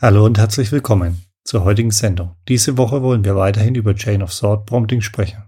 Hallo 0.00 0.24
und 0.24 0.38
herzlich 0.38 0.70
willkommen 0.70 1.24
zur 1.42 1.64
heutigen 1.64 1.90
Sendung. 1.90 2.36
Diese 2.46 2.78
Woche 2.78 3.02
wollen 3.02 3.24
wir 3.24 3.34
weiterhin 3.34 3.74
über 3.74 3.96
Chain 3.96 4.22
of 4.22 4.32
Thought 4.32 4.64
Prompting 4.64 5.00
sprechen. 5.00 5.42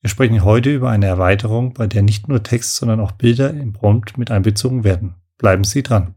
Wir 0.00 0.08
sprechen 0.08 0.44
heute 0.44 0.72
über 0.72 0.90
eine 0.90 1.06
Erweiterung, 1.06 1.74
bei 1.74 1.88
der 1.88 2.02
nicht 2.02 2.28
nur 2.28 2.40
Text, 2.44 2.76
sondern 2.76 3.00
auch 3.00 3.10
Bilder 3.10 3.50
im 3.50 3.72
Prompt 3.72 4.16
mit 4.16 4.30
einbezogen 4.30 4.84
werden. 4.84 5.16
Bleiben 5.38 5.64
Sie 5.64 5.82
dran. 5.82 6.14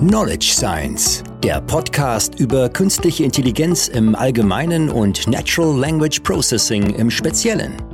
Knowledge 0.00 0.52
Science, 0.52 1.24
der 1.42 1.62
Podcast 1.62 2.38
über 2.38 2.68
künstliche 2.68 3.24
Intelligenz 3.24 3.88
im 3.88 4.14
Allgemeinen 4.14 4.90
und 4.90 5.26
Natural 5.28 5.74
Language 5.80 6.20
Processing 6.20 6.94
im 6.96 7.10
Speziellen. 7.10 7.93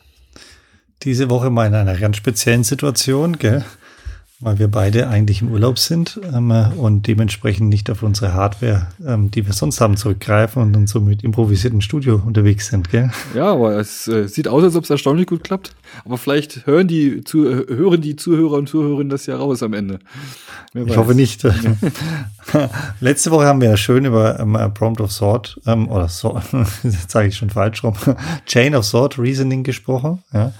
Diese 1.03 1.29
Woche 1.29 1.49
mal 1.49 1.67
in 1.67 1.73
einer 1.73 1.97
ganz 1.97 2.17
speziellen 2.17 2.63
Situation, 2.63 3.37
gell? 3.37 3.65
weil 4.41 4.57
wir 4.57 4.67
beide 4.67 5.07
eigentlich 5.07 5.41
im 5.41 5.51
Urlaub 5.51 5.77
sind 5.77 6.19
ähm, 6.33 6.51
und 6.77 7.07
dementsprechend 7.07 7.69
nicht 7.69 7.89
auf 7.91 8.01
unsere 8.01 8.33
Hardware, 8.33 8.87
ähm, 9.05 9.29
die 9.29 9.45
wir 9.45 9.53
sonst 9.53 9.79
haben, 9.79 9.97
zurückgreifen 9.97 10.61
und 10.61 10.73
dann 10.73 10.87
so 10.87 10.99
mit 10.99 11.23
improvisiertem 11.23 11.81
Studio 11.81 12.21
unterwegs 12.25 12.67
sind. 12.67 12.89
Gell? 12.89 13.11
Ja, 13.35 13.51
aber 13.51 13.77
es 13.77 14.07
äh, 14.07 14.27
sieht 14.27 14.47
aus, 14.47 14.63
als 14.63 14.75
ob 14.75 14.83
es 14.83 14.89
erstaunlich 14.89 15.27
gut 15.27 15.43
klappt. 15.43 15.75
Aber 16.05 16.17
vielleicht 16.17 16.65
hören 16.65 16.87
die, 16.87 17.23
zu, 17.23 17.45
hören 17.45 18.01
die 18.01 18.15
Zuhörer 18.15 18.57
und 18.57 18.67
Zuhörerinnen 18.67 19.09
das 19.09 19.27
ja 19.27 19.37
raus 19.37 19.61
am 19.61 19.73
Ende. 19.73 19.99
ich 20.73 20.97
hoffe 20.97 21.13
nicht. 21.13 21.43
Letzte 22.99 23.31
Woche 23.31 23.45
haben 23.45 23.61
wir 23.61 23.69
ja 23.69 23.77
schön 23.77 24.05
über 24.05 24.39
ähm, 24.39 24.57
Prompt 24.73 25.01
of 25.01 25.11
Sort, 25.11 25.59
ähm, 25.67 25.87
oder 25.87 26.09
so, 26.09 26.41
jetzt 26.83 27.11
sage 27.11 27.27
ich 27.27 27.37
schon 27.37 27.51
falsch 27.51 27.83
rum, 27.83 27.93
Chain 28.47 28.75
of 28.75 28.85
Sort 28.85 29.19
Reasoning 29.19 29.63
gesprochen. 29.63 30.23
Ja 30.33 30.51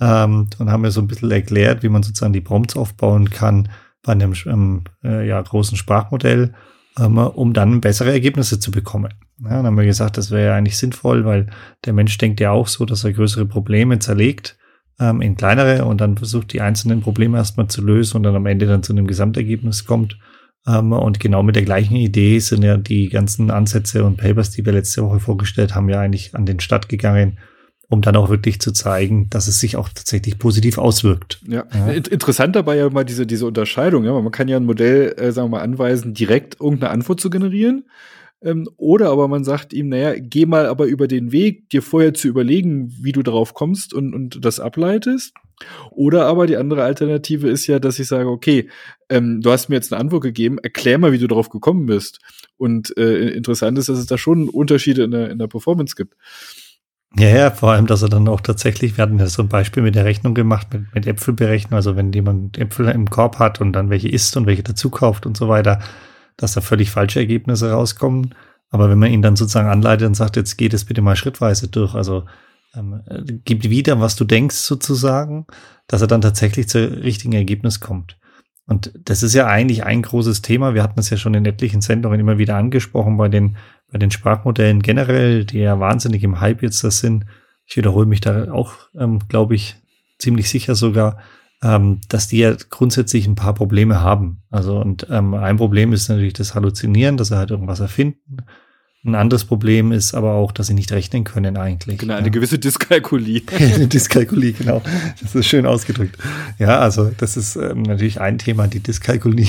ähm, 0.00 0.48
und 0.58 0.70
haben 0.70 0.82
mir 0.82 0.90
so 0.90 1.00
ein 1.00 1.08
bisschen 1.08 1.30
erklärt, 1.30 1.82
wie 1.82 1.88
man 1.88 2.02
sozusagen 2.02 2.32
die 2.32 2.40
Prompts 2.40 2.76
aufbauen 2.76 3.30
kann 3.30 3.68
bei 4.02 4.12
einem 4.12 4.34
ähm, 4.46 4.84
äh, 5.04 5.26
ja, 5.26 5.40
großen 5.40 5.76
Sprachmodell, 5.76 6.54
ähm, 6.98 7.18
um 7.18 7.52
dann 7.52 7.80
bessere 7.80 8.12
Ergebnisse 8.12 8.58
zu 8.58 8.70
bekommen. 8.70 9.12
Ja, 9.42 9.50
dann 9.50 9.66
haben 9.66 9.76
wir 9.76 9.84
gesagt, 9.84 10.16
das 10.16 10.30
wäre 10.30 10.46
ja 10.46 10.54
eigentlich 10.56 10.78
sinnvoll, 10.78 11.24
weil 11.24 11.46
der 11.84 11.92
Mensch 11.92 12.16
denkt 12.18 12.40
ja 12.40 12.50
auch 12.50 12.66
so, 12.66 12.84
dass 12.84 13.04
er 13.04 13.12
größere 13.12 13.46
Probleme 13.46 13.98
zerlegt 13.98 14.58
ähm, 14.98 15.20
in 15.22 15.36
kleinere 15.36 15.84
und 15.84 16.00
dann 16.00 16.16
versucht, 16.16 16.52
die 16.52 16.60
einzelnen 16.60 17.00
Probleme 17.00 17.38
erstmal 17.38 17.68
zu 17.68 17.82
lösen 17.82 18.18
und 18.18 18.22
dann 18.22 18.36
am 18.36 18.46
Ende 18.46 18.66
dann 18.66 18.82
zu 18.82 18.92
einem 18.92 19.06
Gesamtergebnis 19.06 19.86
kommt. 19.86 20.18
Ähm, 20.66 20.92
und 20.92 21.20
genau 21.20 21.42
mit 21.42 21.56
der 21.56 21.64
gleichen 21.64 21.96
Idee 21.96 22.38
sind 22.38 22.62
ja 22.62 22.76
die 22.76 23.08
ganzen 23.08 23.50
Ansätze 23.50 24.04
und 24.04 24.18
Papers, 24.18 24.50
die 24.50 24.64
wir 24.64 24.72
letzte 24.72 25.02
Woche 25.02 25.20
vorgestellt 25.20 25.74
haben, 25.74 25.88
ja 25.88 26.00
eigentlich 26.00 26.34
an 26.34 26.44
den 26.44 26.60
Start 26.60 26.88
gegangen, 26.88 27.38
um 27.90 28.02
dann 28.02 28.16
auch 28.16 28.30
wirklich 28.30 28.60
zu 28.60 28.72
zeigen, 28.72 29.28
dass 29.30 29.48
es 29.48 29.58
sich 29.58 29.76
auch 29.76 29.88
tatsächlich 29.88 30.38
positiv 30.38 30.78
auswirkt. 30.78 31.40
Ja, 31.46 31.64
ja. 31.74 31.88
interessant 31.88 32.54
dabei 32.54 32.76
ja 32.76 32.88
mal 32.88 33.04
diese, 33.04 33.26
diese 33.26 33.46
Unterscheidung. 33.46 34.04
Ja, 34.04 34.18
man 34.18 34.30
kann 34.30 34.46
ja 34.46 34.56
ein 34.56 34.64
Modell, 34.64 35.12
äh, 35.18 35.32
sagen 35.32 35.50
wir 35.50 35.58
mal, 35.58 35.64
anweisen, 35.64 36.14
direkt 36.14 36.60
irgendeine 36.60 36.92
Antwort 36.92 37.20
zu 37.20 37.30
generieren. 37.30 37.84
Ähm, 38.42 38.68
oder 38.76 39.10
aber 39.10 39.26
man 39.26 39.42
sagt 39.42 39.72
ihm, 39.72 39.88
naja, 39.88 40.14
geh 40.16 40.46
mal 40.46 40.66
aber 40.66 40.86
über 40.86 41.08
den 41.08 41.32
Weg, 41.32 41.68
dir 41.70 41.82
vorher 41.82 42.14
zu 42.14 42.28
überlegen, 42.28 42.94
wie 43.02 43.12
du 43.12 43.24
darauf 43.24 43.54
kommst 43.54 43.92
und, 43.92 44.14
und 44.14 44.44
das 44.44 44.60
ableitest. 44.60 45.34
Oder 45.90 46.26
aber 46.26 46.46
die 46.46 46.56
andere 46.56 46.84
Alternative 46.84 47.48
ist 47.48 47.66
ja, 47.66 47.80
dass 47.80 47.98
ich 47.98 48.06
sage, 48.06 48.30
okay, 48.30 48.70
ähm, 49.08 49.40
du 49.42 49.50
hast 49.50 49.68
mir 49.68 49.74
jetzt 49.74 49.92
eine 49.92 50.00
Antwort 50.00 50.22
gegeben, 50.22 50.58
erklär 50.58 50.98
mal, 50.98 51.10
wie 51.10 51.18
du 51.18 51.26
darauf 51.26 51.50
gekommen 51.50 51.86
bist. 51.86 52.20
Und 52.56 52.96
äh, 52.96 53.30
interessant 53.30 53.78
ist, 53.78 53.88
dass 53.88 53.98
es 53.98 54.06
da 54.06 54.16
schon 54.16 54.48
Unterschiede 54.48 55.02
in 55.02 55.10
der, 55.10 55.30
in 55.30 55.38
der 55.38 55.48
Performance 55.48 55.96
gibt. 55.96 56.14
Ja, 57.18 57.28
ja, 57.28 57.50
vor 57.50 57.72
allem, 57.72 57.86
dass 57.86 58.02
er 58.02 58.08
dann 58.08 58.28
auch 58.28 58.40
tatsächlich, 58.40 58.96
wir 58.96 59.02
hatten 59.02 59.18
ja 59.18 59.26
so 59.26 59.42
ein 59.42 59.48
Beispiel 59.48 59.82
mit 59.82 59.96
der 59.96 60.04
Rechnung 60.04 60.32
gemacht, 60.32 60.68
mit, 60.72 60.94
mit 60.94 61.06
Äpfelberechnung, 61.06 61.74
also 61.74 61.96
wenn 61.96 62.12
jemand 62.12 62.56
Äpfel 62.56 62.88
im 62.88 63.10
Korb 63.10 63.38
hat 63.40 63.60
und 63.60 63.72
dann 63.72 63.90
welche 63.90 64.08
isst 64.08 64.36
und 64.36 64.46
welche 64.46 64.62
dazu 64.62 64.90
kauft 64.90 65.26
und 65.26 65.36
so 65.36 65.48
weiter, 65.48 65.80
dass 66.36 66.54
da 66.54 66.60
völlig 66.60 66.90
falsche 66.90 67.18
Ergebnisse 67.18 67.72
rauskommen. 67.72 68.34
Aber 68.70 68.88
wenn 68.88 68.98
man 68.98 69.10
ihn 69.10 69.22
dann 69.22 69.34
sozusagen 69.34 69.68
anleitet 69.68 70.06
und 70.06 70.14
sagt, 70.14 70.36
jetzt 70.36 70.56
geht 70.56 70.72
es 70.72 70.84
bitte 70.84 71.02
mal 71.02 71.16
schrittweise 71.16 71.66
durch, 71.66 71.96
also 71.96 72.26
ähm, 72.74 73.02
gibt 73.44 73.68
wieder, 73.68 74.00
was 74.00 74.14
du 74.14 74.24
denkst 74.24 74.56
sozusagen, 74.56 75.46
dass 75.88 76.02
er 76.02 76.06
dann 76.06 76.20
tatsächlich 76.20 76.68
zu 76.68 76.78
richtigen 77.02 77.32
Ergebnis 77.32 77.80
kommt. 77.80 78.18
Und 78.66 78.92
das 79.04 79.24
ist 79.24 79.34
ja 79.34 79.48
eigentlich 79.48 79.82
ein 79.82 80.02
großes 80.02 80.42
Thema. 80.42 80.74
Wir 80.74 80.84
hatten 80.84 81.00
es 81.00 81.10
ja 81.10 81.16
schon 81.16 81.34
in 81.34 81.44
etlichen 81.44 81.80
Sendungen 81.80 82.20
immer 82.20 82.38
wieder 82.38 82.54
angesprochen 82.54 83.16
bei 83.16 83.28
den 83.28 83.56
bei 83.92 83.98
den 83.98 84.10
Sprachmodellen 84.10 84.82
generell, 84.82 85.44
die 85.44 85.58
ja 85.58 85.78
wahnsinnig 85.80 86.22
im 86.22 86.40
Hype 86.40 86.62
jetzt 86.62 86.84
das 86.84 87.00
sind, 87.00 87.26
ich 87.66 87.76
wiederhole 87.76 88.06
mich 88.06 88.20
da 88.20 88.52
auch, 88.52 88.74
ähm, 88.98 89.20
glaube 89.28 89.54
ich, 89.54 89.76
ziemlich 90.18 90.50
sicher 90.50 90.74
sogar, 90.74 91.18
ähm, 91.62 92.00
dass 92.08 92.28
die 92.28 92.38
ja 92.38 92.54
grundsätzlich 92.68 93.26
ein 93.26 93.34
paar 93.34 93.54
Probleme 93.54 94.00
haben. 94.00 94.42
Also 94.50 94.80
und 94.80 95.06
ähm, 95.10 95.34
ein 95.34 95.56
Problem 95.56 95.92
ist 95.92 96.08
natürlich 96.08 96.32
das 96.32 96.54
Halluzinieren, 96.54 97.16
dass 97.16 97.28
sie 97.28 97.36
halt 97.36 97.50
irgendwas 97.50 97.80
erfinden. 97.80 98.38
Ein 99.02 99.14
anderes 99.14 99.46
Problem 99.46 99.92
ist 99.92 100.12
aber 100.12 100.34
auch, 100.34 100.52
dass 100.52 100.66
sie 100.66 100.74
nicht 100.74 100.92
rechnen 100.92 101.24
können 101.24 101.56
eigentlich. 101.56 101.98
Genau, 101.98 102.16
eine 102.16 102.26
ja. 102.26 102.32
gewisse 102.32 102.58
Dyskalkulie. 102.58 103.42
eine 103.58 103.86
Dyskalkulie, 103.86 104.52
genau. 104.52 104.82
Das 105.22 105.34
ist 105.34 105.46
schön 105.46 105.64
ausgedrückt. 105.64 106.18
Ja, 106.58 106.80
also 106.80 107.10
das 107.16 107.38
ist 107.38 107.56
ähm, 107.56 107.82
natürlich 107.82 108.20
ein 108.20 108.36
Thema, 108.36 108.66
die 108.66 108.80
Dyskalkulie. 108.80 109.48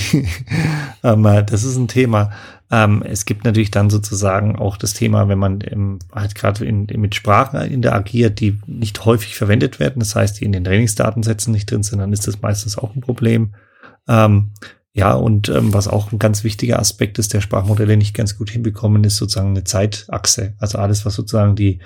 ähm, 1.04 1.24
das 1.24 1.66
ist 1.66 1.76
ein 1.76 1.90
Thema. 1.90 2.32
Ähm, 2.72 3.04
es 3.06 3.26
gibt 3.26 3.44
natürlich 3.44 3.72
dann 3.72 3.90
sozusagen 3.90 4.56
auch 4.56 4.78
das 4.78 4.94
Thema, 4.94 5.28
wenn 5.28 5.40
man 5.40 5.60
im, 5.60 6.00
halt 6.14 6.34
gerade 6.36 6.72
mit 6.72 7.16
Sprachen 7.16 7.60
interagiert, 7.60 8.40
die 8.40 8.58
nicht 8.68 9.04
häufig 9.04 9.36
verwendet 9.36 9.82
werden, 9.82 10.00
das 10.00 10.16
heißt, 10.16 10.40
die 10.40 10.46
in 10.46 10.54
den 10.54 10.64
Trainingsdatensätzen 10.64 11.52
nicht 11.52 11.70
drin 11.70 11.84
sind, 11.84 12.00
dann 12.00 12.14
ist 12.14 12.26
das 12.26 12.42
meistens 12.42 12.78
auch 12.78 12.96
ein 12.96 13.02
Problem. 13.02 13.54
Ja, 14.94 15.14
und 15.14 15.48
ähm, 15.48 15.74
was 15.74 15.88
auch 15.88 16.12
ein 16.12 16.20
ganz 16.20 16.44
wichtiger 16.44 16.80
Aspekt 16.80 17.18
ist, 17.18 17.34
der 17.34 17.40
Sprachmodelle 17.40 17.96
nicht 17.96 18.14
ganz 18.14 18.38
gut 18.38 18.50
hinbekommen, 18.50 19.06
ist 19.06 19.18
sozusagen 19.18 19.52
eine 19.52 19.64
Zeitachse. 19.64 20.54
Also 20.60 20.80
alles, 20.80 21.06
was 21.06 21.16
sozusagen 21.16 21.56
die, 21.56 21.80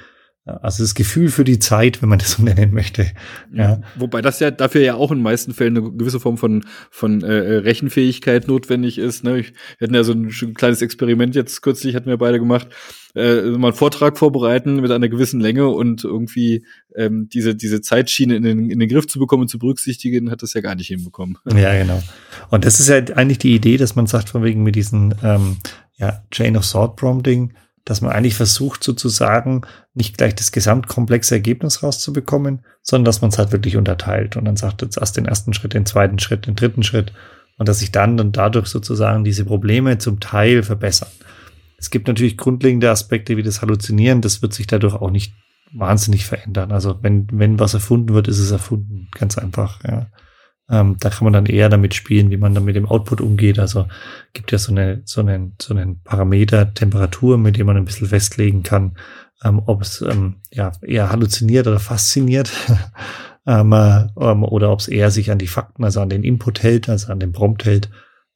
also 0.45 0.83
das 0.83 0.95
Gefühl 0.95 1.29
für 1.29 1.43
die 1.43 1.59
Zeit, 1.59 2.01
wenn 2.01 2.09
man 2.09 2.19
das 2.19 2.31
so 2.31 2.43
nennen 2.43 2.73
möchte. 2.73 3.11
Ja. 3.53 3.81
Wobei 3.95 4.21
das 4.21 4.39
ja 4.39 4.51
dafür 4.51 4.81
ja 4.81 4.95
auch 4.95 5.11
in 5.11 5.17
den 5.17 5.23
meisten 5.23 5.53
Fällen 5.53 5.77
eine 5.77 5.91
gewisse 5.91 6.19
Form 6.19 6.37
von, 6.37 6.63
von 6.91 7.23
äh, 7.23 7.31
Rechenfähigkeit 7.31 8.47
notwendig 8.47 8.97
ist. 8.97 9.23
Ne? 9.23 9.39
Ich, 9.39 9.53
wir 9.77 9.87
hatten 9.87 9.95
ja 9.95 10.03
so 10.03 10.13
ein, 10.13 10.29
ein 10.29 10.53
kleines 10.53 10.81
Experiment 10.81 11.35
jetzt 11.35 11.61
kürzlich, 11.61 11.95
hatten 11.95 12.09
wir 12.09 12.17
beide 12.17 12.39
gemacht 12.39 12.67
äh, 13.15 13.41
mal 13.41 13.69
einen 13.69 13.77
Vortrag 13.77 14.17
vorbereiten 14.17 14.81
mit 14.81 14.91
einer 14.91 15.07
gewissen 15.07 15.39
Länge 15.39 15.69
und 15.69 16.03
irgendwie 16.03 16.65
ähm, 16.95 17.29
diese, 17.29 17.55
diese 17.55 17.81
Zeitschiene 17.81 18.35
in 18.35 18.43
den, 18.43 18.69
in 18.69 18.79
den 18.79 18.89
Griff 18.89 19.07
zu 19.07 19.19
bekommen 19.19 19.43
und 19.43 19.47
zu 19.47 19.57
berücksichtigen, 19.57 20.29
hat 20.29 20.43
das 20.43 20.53
ja 20.53 20.61
gar 20.61 20.75
nicht 20.75 20.87
hinbekommen. 20.87 21.37
Ja, 21.55 21.73
genau. 21.73 22.03
Und 22.51 22.65
das 22.65 22.79
ist 22.81 22.89
ja 22.89 22.97
eigentlich 23.15 23.39
die 23.39 23.55
Idee, 23.55 23.77
dass 23.77 23.95
man 23.95 24.07
sagt, 24.07 24.29
von 24.29 24.43
wegen 24.43 24.61
mit 24.61 24.75
diesen 24.75 25.15
ähm, 25.23 25.57
ja, 25.95 26.21
Chain 26.29 26.57
of 26.57 26.69
Thought 26.69 26.97
Prompting, 26.97 27.53
dass 27.85 28.01
man 28.01 28.11
eigentlich 28.11 28.35
versucht 28.35 28.83
sozusagen 28.83 29.61
nicht 29.93 30.17
gleich 30.17 30.35
das 30.35 30.51
gesamtkomplexe 30.51 31.35
Ergebnis 31.35 31.83
rauszubekommen, 31.83 32.65
sondern 32.81 33.05
dass 33.05 33.21
man 33.21 33.29
es 33.29 33.37
halt 33.37 33.51
wirklich 33.51 33.77
unterteilt 33.77 34.35
und 34.35 34.45
dann 34.45 34.57
sagt 34.57 34.81
jetzt 34.81 34.97
erst 34.97 35.17
den 35.17 35.25
ersten 35.25 35.53
Schritt, 35.53 35.73
den 35.73 35.85
zweiten 35.85 36.19
Schritt, 36.19 36.47
den 36.47 36.55
dritten 36.55 36.83
Schritt 36.83 37.13
und 37.57 37.69
dass 37.69 37.79
sich 37.79 37.91
dann 37.91 38.17
dann 38.17 38.31
dadurch 38.31 38.67
sozusagen 38.67 39.23
diese 39.23 39.45
Probleme 39.45 39.97
zum 39.99 40.19
Teil 40.19 40.63
verbessern. 40.63 41.09
Es 41.77 41.91
gibt 41.91 42.07
natürlich 42.07 42.37
grundlegende 42.37 42.89
Aspekte 42.89 43.37
wie 43.37 43.43
das 43.43 43.61
Halluzinieren, 43.61 44.21
das 44.21 44.41
wird 44.41 44.53
sich 44.53 44.67
dadurch 44.67 44.95
auch 44.95 45.11
nicht 45.11 45.33
wahnsinnig 45.73 46.25
verändern. 46.25 46.71
Also 46.71 46.97
wenn, 47.01 47.27
wenn 47.31 47.59
was 47.59 47.73
erfunden 47.73 48.13
wird, 48.13 48.27
ist 48.27 48.39
es 48.39 48.51
erfunden. 48.51 49.09
Ganz 49.13 49.37
einfach, 49.37 49.83
ja. 49.83 50.07
Ähm, 50.69 50.97
da 50.99 51.09
kann 51.09 51.25
man 51.25 51.33
dann 51.33 51.45
eher 51.45 51.69
damit 51.69 51.93
spielen, 51.93 52.31
wie 52.31 52.37
man 52.37 52.55
dann 52.55 52.65
mit 52.65 52.75
dem 52.75 52.87
Output 52.87 53.21
umgeht. 53.21 53.59
Also 53.59 53.87
gibt 54.33 54.51
ja 54.51 54.57
so 54.57 54.71
eine, 54.71 55.01
so 55.05 55.21
einen, 55.21 55.55
so 55.61 55.75
einen 55.75 56.01
Parameter 56.01 56.73
Temperatur, 56.73 57.37
mit 57.37 57.57
dem 57.57 57.67
man 57.67 57.77
ein 57.77 57.85
bisschen 57.85 58.07
festlegen 58.07 58.63
kann, 58.63 58.97
ähm, 59.43 59.61
ob 59.65 59.81
es 59.81 60.01
ähm, 60.01 60.37
ja 60.51 60.71
eher 60.81 61.11
halluziniert 61.11 61.67
oder 61.67 61.79
fasziniert. 61.79 62.51
ähm, 63.47 63.71
äh, 63.73 64.07
oder 64.15 64.71
ob 64.71 64.79
es 64.79 64.87
eher 64.87 65.11
sich 65.11 65.31
an 65.31 65.37
die 65.37 65.47
Fakten, 65.47 65.83
also 65.83 66.01
an 66.01 66.09
den 66.09 66.23
Input 66.23 66.63
hält, 66.63 66.89
also 66.89 67.11
an 67.11 67.19
den 67.19 67.31
Prompt 67.31 67.65
hält. 67.65 67.89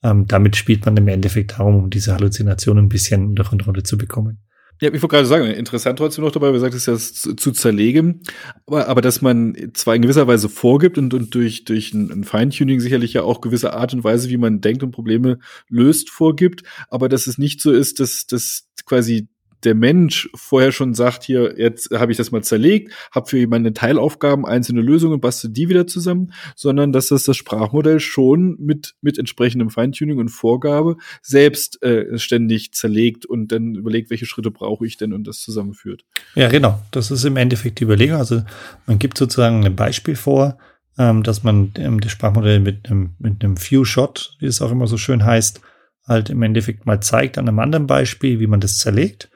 Ähm, 0.03 0.27
damit 0.27 0.55
spielt 0.55 0.85
man 0.85 0.95
im 0.97 1.07
Endeffekt 1.07 1.57
darum, 1.57 1.75
um 1.75 1.89
diese 1.89 2.13
Halluzination 2.13 2.77
ein 2.77 2.89
bisschen 2.89 3.27
unter 3.27 3.43
Kontrolle 3.43 3.83
zu 3.83 3.97
bekommen. 3.97 4.39
Ja, 4.81 4.87
ich 4.87 5.01
wollte 5.01 5.07
gerade 5.09 5.25
sagen, 5.25 5.45
interessant 5.47 5.99
trotzdem 5.99 6.23
noch 6.23 6.31
dabei, 6.31 6.53
wir 6.53 6.59
sagt 6.59 6.73
es 6.73 6.85
ja 6.85 6.95
zu, 6.97 7.35
zu 7.35 7.51
zerlegen, 7.51 8.21
aber, 8.65 8.87
aber 8.87 9.01
dass 9.01 9.21
man 9.21 9.71
zwar 9.73 9.95
in 9.95 10.01
gewisser 10.01 10.25
Weise 10.25 10.47
vorgibt 10.47 10.97
und, 10.97 11.13
und 11.13 11.35
durch, 11.35 11.65
durch 11.65 11.93
ein, 11.93 12.09
ein 12.11 12.23
Feintuning 12.23 12.79
sicherlich 12.79 13.11
ja 13.11 13.23
auch 13.23 13.41
gewisse 13.41 13.73
Art 13.73 13.93
und 13.93 14.05
Weise, 14.05 14.29
wie 14.29 14.37
man 14.37 14.61
denkt 14.61 14.81
und 14.81 14.91
Probleme 14.91 15.39
löst, 15.67 16.09
vorgibt, 16.09 16.63
aber 16.87 17.09
dass 17.09 17.27
es 17.27 17.37
nicht 17.37 17.59
so 17.59 17.73
ist, 17.73 17.99
dass, 17.99 18.25
dass 18.25 18.69
quasi 18.85 19.27
der 19.63 19.75
Mensch 19.75 20.29
vorher 20.35 20.71
schon 20.71 20.93
sagt, 20.93 21.23
hier, 21.23 21.55
jetzt 21.57 21.91
habe 21.91 22.11
ich 22.11 22.17
das 22.17 22.31
mal 22.31 22.43
zerlegt, 22.43 22.93
habe 23.11 23.29
für 23.29 23.47
meine 23.47 23.73
Teilaufgaben 23.73 24.45
einzelne 24.45 24.81
Lösungen, 24.81 25.19
bastel 25.19 25.49
die 25.49 25.69
wieder 25.69 25.85
zusammen, 25.87 26.33
sondern 26.55 26.93
dass 26.93 27.07
das 27.07 27.23
das 27.23 27.35
Sprachmodell 27.37 27.99
schon 27.99 28.55
mit, 28.59 28.95
mit 29.01 29.17
entsprechendem 29.17 29.69
Feintuning 29.69 30.17
und 30.17 30.29
Vorgabe 30.29 30.97
selbst 31.21 31.83
äh, 31.83 32.17
ständig 32.17 32.73
zerlegt 32.73 33.25
und 33.25 33.51
dann 33.51 33.75
überlegt, 33.75 34.09
welche 34.09 34.25
Schritte 34.25 34.51
brauche 34.51 34.85
ich 34.85 34.97
denn 34.97 35.13
und 35.13 35.25
das 35.25 35.41
zusammenführt. 35.41 36.05
Ja, 36.35 36.47
genau. 36.47 36.81
Das 36.91 37.11
ist 37.11 37.25
im 37.25 37.35
Endeffekt 37.35 37.79
die 37.79 37.83
Überlegung. 37.83 38.17
Also 38.17 38.43
man 38.85 38.99
gibt 38.99 39.17
sozusagen 39.17 39.65
ein 39.65 39.75
Beispiel 39.75 40.15
vor, 40.15 40.57
ähm, 40.97 41.23
dass 41.23 41.43
man 41.43 41.71
ähm, 41.75 41.99
das 41.99 42.11
Sprachmodell 42.11 42.61
mit 42.61 42.89
einem, 42.89 43.15
mit 43.19 43.43
einem 43.43 43.57
Few-Shot, 43.57 44.37
wie 44.39 44.45
es 44.45 44.61
auch 44.61 44.71
immer 44.71 44.87
so 44.87 44.97
schön 44.97 45.25
heißt, 45.25 45.61
halt 46.07 46.29
im 46.29 46.41
Endeffekt 46.41 46.85
mal 46.85 47.01
zeigt 47.01 47.37
an 47.37 47.47
einem 47.47 47.59
anderen 47.59 47.87
Beispiel, 47.87 48.39
wie 48.39 48.47
man 48.47 48.61
das 48.61 48.77
zerlegt 48.77 49.29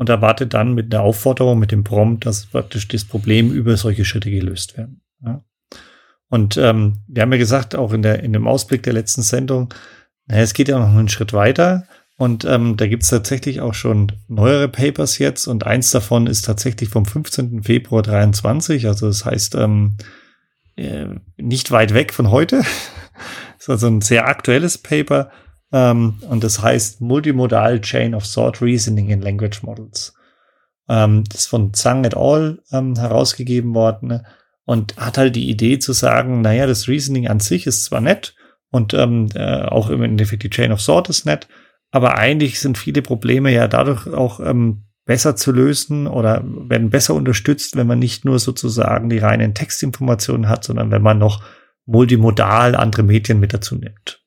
und 0.00 0.08
erwartet 0.08 0.54
dann 0.54 0.72
mit 0.72 0.94
einer 0.94 1.04
Aufforderung, 1.04 1.58
mit 1.58 1.72
dem 1.72 1.84
Prompt, 1.84 2.24
dass 2.24 2.46
praktisch 2.46 2.88
das 2.88 3.04
Problem 3.04 3.52
über 3.52 3.76
solche 3.76 4.06
Schritte 4.06 4.30
gelöst 4.30 4.78
werden. 4.78 5.02
Ja. 5.22 5.44
Und 6.30 6.56
ähm, 6.56 7.00
wir 7.06 7.20
haben 7.20 7.32
ja 7.32 7.36
gesagt, 7.36 7.74
auch 7.74 7.92
in, 7.92 8.00
der, 8.00 8.22
in 8.22 8.32
dem 8.32 8.46
Ausblick 8.46 8.82
der 8.82 8.94
letzten 8.94 9.20
Sendung, 9.20 9.74
naja, 10.24 10.40
es 10.40 10.54
geht 10.54 10.68
ja 10.68 10.78
noch 10.78 10.88
einen 10.88 11.10
Schritt 11.10 11.34
weiter. 11.34 11.86
Und 12.16 12.46
ähm, 12.46 12.78
da 12.78 12.86
gibt's 12.86 13.10
tatsächlich 13.10 13.60
auch 13.60 13.74
schon 13.74 14.12
neuere 14.26 14.68
Papers 14.68 15.18
jetzt 15.18 15.46
und 15.46 15.66
eins 15.66 15.90
davon 15.90 16.26
ist 16.26 16.46
tatsächlich 16.46 16.88
vom 16.88 17.04
15. 17.04 17.64
Februar 17.64 18.00
23. 18.00 18.86
Also 18.86 19.06
das 19.06 19.26
heißt 19.26 19.54
ähm, 19.56 19.98
äh, 20.76 21.08
nicht 21.36 21.72
weit 21.72 21.92
weg 21.92 22.14
von 22.14 22.30
heute. 22.30 22.56
das 23.58 23.58
ist 23.58 23.68
also 23.68 23.88
ein 23.88 24.00
sehr 24.00 24.28
aktuelles 24.28 24.78
Paper 24.78 25.30
ähm, 25.72 26.18
und 26.28 26.44
das 26.44 26.62
heißt 26.62 27.00
Multimodal 27.00 27.80
Chain 27.80 28.14
of 28.14 28.26
Thought 28.26 28.60
Reasoning 28.60 29.08
in 29.08 29.22
Language 29.22 29.62
Models. 29.62 30.14
Ähm, 30.88 31.24
das 31.28 31.42
ist 31.42 31.46
von 31.46 31.72
Zhang 31.72 32.04
et 32.04 32.16
al. 32.16 32.58
Ähm, 32.72 32.96
herausgegeben 32.96 33.74
worden 33.74 34.22
und 34.64 34.96
hat 34.96 35.18
halt 35.18 35.36
die 35.36 35.48
Idee 35.48 35.78
zu 35.78 35.92
sagen, 35.92 36.42
naja, 36.42 36.66
das 36.66 36.88
Reasoning 36.88 37.28
an 37.28 37.40
sich 37.40 37.66
ist 37.66 37.84
zwar 37.84 38.00
nett 38.00 38.34
und 38.70 38.94
ähm, 38.94 39.28
äh, 39.34 39.62
auch 39.62 39.90
im 39.90 40.02
Endeffekt 40.02 40.42
die 40.42 40.50
Chain 40.50 40.72
of 40.72 40.84
Thought 40.84 41.08
ist 41.08 41.26
nett, 41.26 41.48
aber 41.90 42.18
eigentlich 42.18 42.60
sind 42.60 42.78
viele 42.78 43.02
Probleme 43.02 43.52
ja 43.52 43.68
dadurch 43.68 44.06
auch 44.06 44.40
ähm, 44.40 44.84
besser 45.06 45.34
zu 45.34 45.50
lösen 45.50 46.06
oder 46.06 46.44
werden 46.44 46.90
besser 46.90 47.14
unterstützt, 47.14 47.76
wenn 47.76 47.88
man 47.88 47.98
nicht 47.98 48.24
nur 48.24 48.38
sozusagen 48.38 49.10
die 49.10 49.18
reinen 49.18 49.54
Textinformationen 49.54 50.48
hat, 50.48 50.62
sondern 50.62 50.92
wenn 50.92 51.02
man 51.02 51.18
noch 51.18 51.42
multimodal 51.84 52.76
andere 52.76 53.02
Medien 53.02 53.40
mit 53.40 53.52
dazu 53.52 53.74
nimmt. 53.74 54.19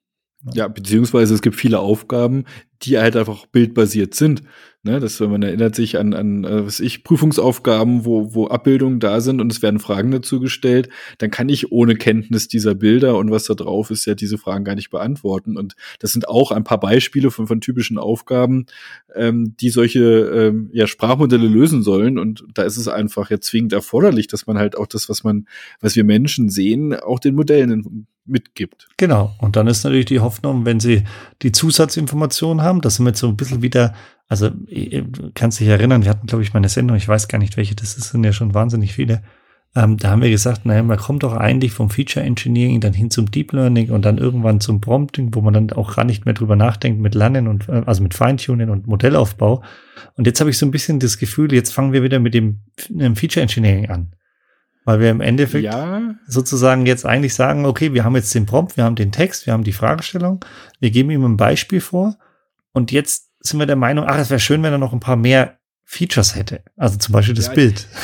Ja, 0.52 0.68
beziehungsweise 0.68 1.34
es 1.34 1.42
gibt 1.42 1.56
viele 1.56 1.80
Aufgaben, 1.80 2.46
die 2.82 2.98
halt 2.98 3.16
einfach 3.16 3.46
bildbasiert 3.48 4.14
sind. 4.14 4.44
Ne, 4.86 5.00
dass 5.00 5.22
man 5.22 5.42
erinnert 5.42 5.76
sich 5.76 5.98
an, 5.98 6.14
an 6.14 6.44
äh, 6.44 6.66
was 6.66 6.82
ich, 6.82 7.06
Prüfungsaufgaben, 7.06 8.04
wo, 8.04 8.36
wo 8.36 8.48
Abbildungen 8.50 9.00
da 9.00 9.22
sind 9.22 9.40
und 9.40 9.50
es 9.50 9.62
werden 9.62 9.80
Fragen 9.80 10.12
dazu 10.12 10.42
gestellt, 10.42 10.90
dann 11.20 11.32
kann 11.32 11.48
ich 11.48 11.72
ohne 11.72 11.96
Kenntnis 11.96 12.50
dieser 12.50 12.76
Bilder 12.76 13.16
und 13.16 13.32
was 13.32 13.46
da 13.46 13.54
drauf 13.54 13.92
ist, 13.92 14.04
ja 14.06 14.14
diese 14.14 14.38
Fragen 14.38 14.66
gar 14.66 14.76
nicht 14.76 14.90
beantworten. 14.90 15.56
Und 15.56 15.78
das 16.00 16.12
sind 16.12 16.28
auch 16.28 16.52
ein 16.52 16.66
paar 16.66 16.82
Beispiele 16.82 17.32
von, 17.32 17.48
von 17.48 17.62
typischen 17.62 17.98
Aufgaben, 17.98 18.66
ähm, 19.16 19.56
die 19.56 19.70
solche 19.70 20.02
ähm, 20.04 20.70
ja, 20.74 20.86
Sprachmodelle 20.86 21.48
lösen 21.48 21.82
sollen. 21.82 22.20
Und 22.20 22.44
da 22.54 22.64
ist 22.64 22.76
es 22.76 22.90
einfach 22.90 23.30
ja 23.30 23.40
zwingend 23.40 23.72
erforderlich, 23.72 24.28
dass 24.28 24.48
man 24.48 24.58
halt 24.58 24.78
auch 24.78 24.88
das, 24.88 25.08
was 25.08 25.24
man, 25.24 25.48
was 25.80 25.96
wir 25.96 26.04
Menschen 26.04 26.50
sehen, 26.50 26.94
auch 26.94 27.20
den 27.20 27.36
Modellen 27.36 28.06
mitgibt. 28.26 28.88
Genau. 28.98 29.34
Und 29.40 29.56
dann 29.56 29.68
ist 29.68 29.84
natürlich 29.84 30.06
die 30.06 30.20
Hoffnung, 30.20 30.66
wenn 30.66 30.80
sie 30.80 31.04
die 31.42 31.52
Zusatzinformationen 31.52 32.64
haben, 32.64 32.82
dass 32.82 32.96
sie 32.96 33.04
mit 33.04 33.18
so 33.18 33.28
ein 33.28 33.38
bisschen 33.38 33.62
wieder 33.62 33.94
also, 34.30 34.50
du 34.50 35.32
kannst 35.36 35.60
dich 35.60 35.68
erinnern, 35.68 36.04
wir 36.04 36.10
hatten, 36.10 36.28
glaube 36.28 36.44
ich, 36.44 36.54
mal 36.54 36.60
eine 36.60 36.70
Sendung, 36.70 36.98
ich 36.98 37.08
weiß 37.08 37.28
gar 37.28 37.38
nicht 37.38 37.58
welche, 37.58 37.76
das 37.76 37.94
sind 37.94 38.24
ja 38.24 38.34
schon 38.34 38.54
wahnsinnig 38.54 38.94
viele. 38.94 39.22
Ähm, 39.76 39.98
da 39.98 40.12
haben 40.12 40.22
wir 40.22 40.30
gesagt, 40.30 40.66
naja, 40.66 40.84
man 40.84 41.00
kommt 41.00 41.24
doch 41.24 41.34
eigentlich 41.34 41.72
vom 41.72 41.90
Feature 41.90 42.24
Engineering 42.24 42.80
dann 42.80 42.94
hin 42.94 43.10
zum 43.10 43.32
Deep 43.32 43.54
Learning 43.54 43.90
und 43.90 44.06
dann 44.06 44.20
irgendwann 44.20 44.60
zum 44.60 44.82
Prompting, 44.82 45.34
wo 45.34 45.42
man 45.42 45.54
dann 45.54 45.72
auch 45.72 45.96
gar 45.96 46.06
nicht 46.06 46.26
mehr 46.26 46.36
drüber 46.36 46.56
nachdenkt 46.56 47.00
mit 47.00 47.16
Lernen 47.16 47.48
und, 47.48 47.70
äh, 47.70 47.82
also 47.86 48.04
mit 48.04 48.14
Feintuning 48.14 48.70
und 48.70 48.86
Modellaufbau. 48.86 49.64
Und 50.16 50.28
jetzt 50.28 50.40
habe 50.40 50.52
ich 50.52 50.60
so 50.60 50.68
ein 50.68 50.72
bisschen 50.72 51.00
das 51.00 51.18
Gefühl, 51.18 51.52
jetzt 51.54 51.74
fangen 51.74 51.92
wir 51.92 52.04
wieder 52.04 52.20
mit 52.20 52.36
dem, 52.36 52.60
dem 52.90 53.16
Feature 53.16 53.42
Engineering 53.42 53.90
an. 53.90 54.16
Weil 54.86 55.00
wir 55.00 55.10
im 55.10 55.22
Endeffekt 55.22 55.64
ja. 55.64 56.16
sozusagen 56.28 56.86
jetzt 56.86 57.06
eigentlich 57.06 57.34
sagen, 57.34 57.66
okay, 57.66 57.94
wir 57.94 58.04
haben 58.04 58.16
jetzt 58.16 58.36
den 58.36 58.46
Prompt, 58.46 58.78
wir 58.78 58.84
haben 58.84 58.96
den 58.96 59.12
Text, 59.12 59.48
wir 59.48 59.54
haben 59.54 59.64
die 59.64 59.72
Fragestellung, 59.72 60.44
wir 60.80 60.92
geben 60.92 61.10
ihm 61.10 61.24
ein 61.24 61.38
Beispiel 61.38 61.82
vor 61.82 62.18
und 62.74 62.92
jetzt 62.92 63.33
sind 63.44 63.60
wir 63.60 63.66
der 63.66 63.76
Meinung, 63.76 64.06
ach, 64.08 64.18
es 64.18 64.30
wäre 64.30 64.40
schön, 64.40 64.64
wenn 64.64 64.72
er 64.72 64.78
noch 64.78 64.94
ein 64.94 65.00
paar 65.00 65.18
mehr 65.18 65.60
Features 65.84 66.36
hätte. 66.36 66.64
Also 66.78 66.98
zum 66.98 67.14
Beispiel 67.14 67.36
das 67.36 67.48
ja, 67.48 67.54
Bild. 67.54 67.88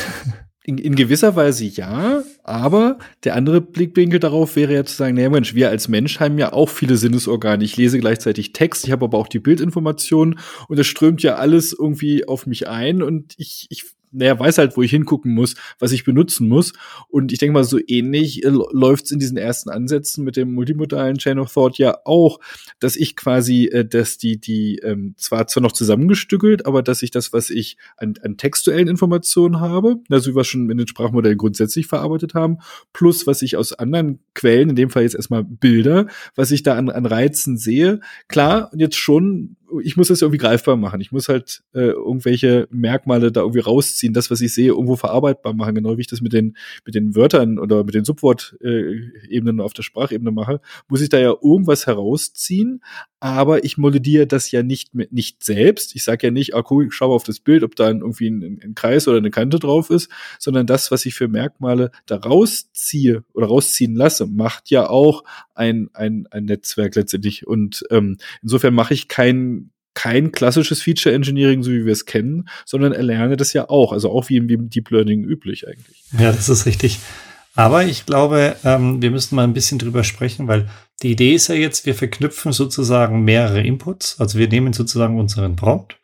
In, 0.66 0.78
in, 0.78 0.94
gewisser 0.94 1.36
Weise 1.36 1.66
ja, 1.66 2.22
aber 2.44 3.00
der 3.24 3.36
andere 3.36 3.60
Blickwinkel 3.60 4.20
darauf 4.20 4.56
wäre 4.56 4.76
ja 4.76 4.86
zu 4.86 4.94
sagen, 4.94 5.16
naja 5.16 5.32
Mensch, 5.32 5.56
wir 5.56 5.70
als 5.70 5.88
Mensch 5.88 6.20
haben 6.20 6.38
ja 6.38 6.54
auch 6.54 6.70
viele 6.70 6.96
Sinnesorgane. 6.96 7.64
Ich 7.64 7.76
lese 7.76 7.98
gleichzeitig 7.98 8.54
Text, 8.54 8.86
ich 8.86 8.92
habe 8.92 9.06
aber 9.06 9.18
auch 9.18 9.28
die 9.28 9.40
Bildinformationen 9.40 10.38
und 10.68 10.78
es 10.78 10.86
strömt 10.86 11.24
ja 11.24 11.38
alles 11.38 11.74
irgendwie 11.74 12.28
auf 12.28 12.46
mich 12.46 12.68
ein 12.68 13.02
und 13.02 13.34
ich, 13.38 13.66
ich 13.72 13.86
naja, 14.12 14.40
weiß 14.40 14.58
halt, 14.58 14.76
wo 14.78 14.82
ich 14.82 14.92
hingucken 14.92 15.34
muss, 15.34 15.56
was 15.80 15.92
ich 15.92 16.04
benutzen 16.04 16.48
muss. 16.48 16.74
Und 17.10 17.32
ich 17.32 17.40
denke 17.40 17.54
mal, 17.54 17.64
so 17.64 17.80
ähnlich 17.88 18.44
äh, 18.44 18.50
läuft's 18.50 19.12
in 19.12 19.20
diesen 19.20 19.38
ersten 19.38 19.70
Ansätzen 19.70 20.24
mit 20.24 20.36
dem 20.36 20.54
multimodalen 20.54 21.18
Chain 21.18 21.40
of 21.40 21.54
Thought 21.54 21.78
ja 21.78 21.98
auch, 22.06 22.40
dass 22.80 22.96
ich 22.96 23.16
quasi, 23.16 23.66
äh, 23.66 23.86
dass 23.86 24.18
die, 24.18 24.40
die 24.40 24.80
ähm, 24.84 25.16
zwar 25.18 25.48
zwar 25.48 25.64
noch 25.64 25.72
zusammengestückelt, 25.72 26.66
aber 26.66 26.82
dass 26.82 27.02
ich 27.02 27.12
das, 27.12 27.34
was 27.34 27.50
ich 27.50 27.78
an, 27.98 28.16
an 28.24 28.38
textuellen 28.38 28.88
Informationen 28.88 29.60
habe, 29.60 29.98
also 30.10 30.32
wie 30.32 30.36
wir 30.36 30.44
schon 30.44 30.70
in 30.70 30.78
den 30.78 30.88
Sprachmodellen 30.88 31.38
grundsätzlich 31.38 31.88
verarbeitet 31.88 32.34
haben, 32.34 32.58
plus 32.94 33.28
was 33.28 33.42
ich 33.42 33.58
aus 33.58 33.74
anderen 33.74 34.20
Quellen, 34.34 34.70
in 34.70 34.76
dem 34.76 34.90
Fall 34.90 35.04
jetzt 35.04 35.16
erstmal 35.16 35.44
Bilder, 35.44 36.08
was 36.36 36.52
ich 36.52 36.64
da 36.64 36.76
an, 36.76 36.90
an 36.90 37.06
Reizen 37.06 37.58
sehe, 37.58 38.00
klar, 38.28 38.72
jetzt 38.76 38.98
schon 38.98 39.56
ich 39.84 39.98
muss 39.98 40.08
das 40.08 40.22
irgendwie 40.22 40.38
greifbar 40.38 40.76
machen. 40.76 41.02
Ich 41.02 41.12
muss 41.12 41.30
halt 41.30 41.64
äh, 41.74 41.90
irgendwelche 41.90 42.68
Merkmale 42.72 43.32
da 43.32 43.42
irgendwie 43.42 43.60
rausziehen, 43.60 44.14
das, 44.14 44.32
was 44.32 44.42
ich 44.42 44.54
sehe, 44.54 44.70
irgendwo 44.70 44.96
verarbeitbar 44.96 45.54
machen, 45.54 45.76
genau 45.76 45.98
wie 45.98 46.02
ich 46.02 46.08
das 46.08 46.22
mit 46.22 46.34
den, 46.34 46.58
mit 46.86 46.96
den 46.96 47.16
Wörtern 47.16 47.60
oder 47.60 47.84
mit 47.84 47.94
den 47.94 48.06
Subwort-Ebenen 48.06 49.60
äh, 49.60 49.62
auf 49.62 49.74
der 49.74 49.84
Sprachebene 49.84 50.32
mache, 50.32 50.62
muss 50.88 51.02
ich 51.02 51.10
da 51.10 51.20
ja 51.20 51.34
irgendwas 51.42 51.88
herausziehen, 51.88 52.82
aber 53.20 53.64
ich 53.64 53.78
modelliere 53.78 54.28
das 54.28 54.52
ja 54.52 54.64
nicht 54.64 54.96
mit, 54.96 55.12
nicht 55.12 55.44
selbst. 55.44 55.96
Ich 55.96 56.04
sage 56.04 56.28
ja 56.28 56.32
nicht, 56.32 56.56
ah 56.56 56.64
cool, 56.70 56.88
ich 56.88 56.94
schaue 56.94 57.14
auf 57.14 57.24
das 57.24 57.40
Bild, 57.40 57.64
ob 57.64 57.76
da 57.76 57.90
irgendwie 57.90 58.30
ein, 58.30 58.60
ein, 58.64 58.76
Kreis 58.76 59.08
oder 59.08 59.18
eine 59.18 59.32
Kante 59.32 59.60
drauf 59.60 59.90
ist, 59.90 60.10
sondern 60.40 60.68
das, 60.68 60.92
was 60.92 61.06
ich 61.06 61.16
für 61.16 61.28
Merkmale 61.28 61.92
da 62.06 62.18
rausziehe 62.18 63.24
oder 63.34 63.48
rausziehen 63.48 63.96
lasse, 63.96 64.26
macht 64.26 64.70
ja 64.70 64.90
auch 64.90 65.24
ein, 65.54 65.90
ein, 65.94 66.28
ein 66.32 66.46
Netzwerk 66.46 66.96
letztendlich. 66.96 67.46
Und 67.46 67.84
ähm, 67.92 68.18
insofern 68.42 68.74
mache 68.74 68.94
ich 68.94 69.08
kein 69.08 69.72
kein 69.96 70.32
klassisches 70.32 70.82
Feature 70.82 71.14
Engineering, 71.14 71.62
so 71.62 71.72
wie 71.72 71.84
wir 71.84 71.92
es 71.92 72.06
kennen, 72.06 72.48
sondern 72.66 72.94
erlerne 72.94 73.36
das 73.36 73.52
ja 73.52 73.68
auch, 73.68 73.92
also 73.92 74.10
auch 74.12 74.30
wie 74.30 74.38
im, 74.38 74.48
wie 74.48 74.54
im 74.54 74.70
Deep 74.70 74.92
Learning 74.92 75.26
üblich 75.26 75.68
eigentlich. 75.68 76.04
Ja, 76.18 76.32
das 76.32 76.48
ist 76.48 76.66
richtig. 76.66 77.00
Aber 77.56 77.84
ich 77.84 78.06
glaube, 78.06 78.56
ähm, 78.64 79.02
wir 79.02 79.12
müssen 79.12 79.36
mal 79.36 79.44
ein 79.44 79.54
bisschen 79.54 79.80
drüber 79.80 80.04
sprechen, 80.04 80.48
weil 80.48 80.70
die 81.02 81.12
Idee 81.12 81.34
ist 81.34 81.48
ja 81.48 81.56
jetzt, 81.56 81.86
wir 81.86 81.96
verknüpfen 81.96 82.52
sozusagen 82.52 83.24
mehrere 83.24 83.62
Inputs. 83.62 84.20
Also 84.20 84.38
wir 84.38 84.48
nehmen 84.48 84.74
sozusagen 84.74 85.20
unseren 85.20 85.56
Prompt, 85.56 86.00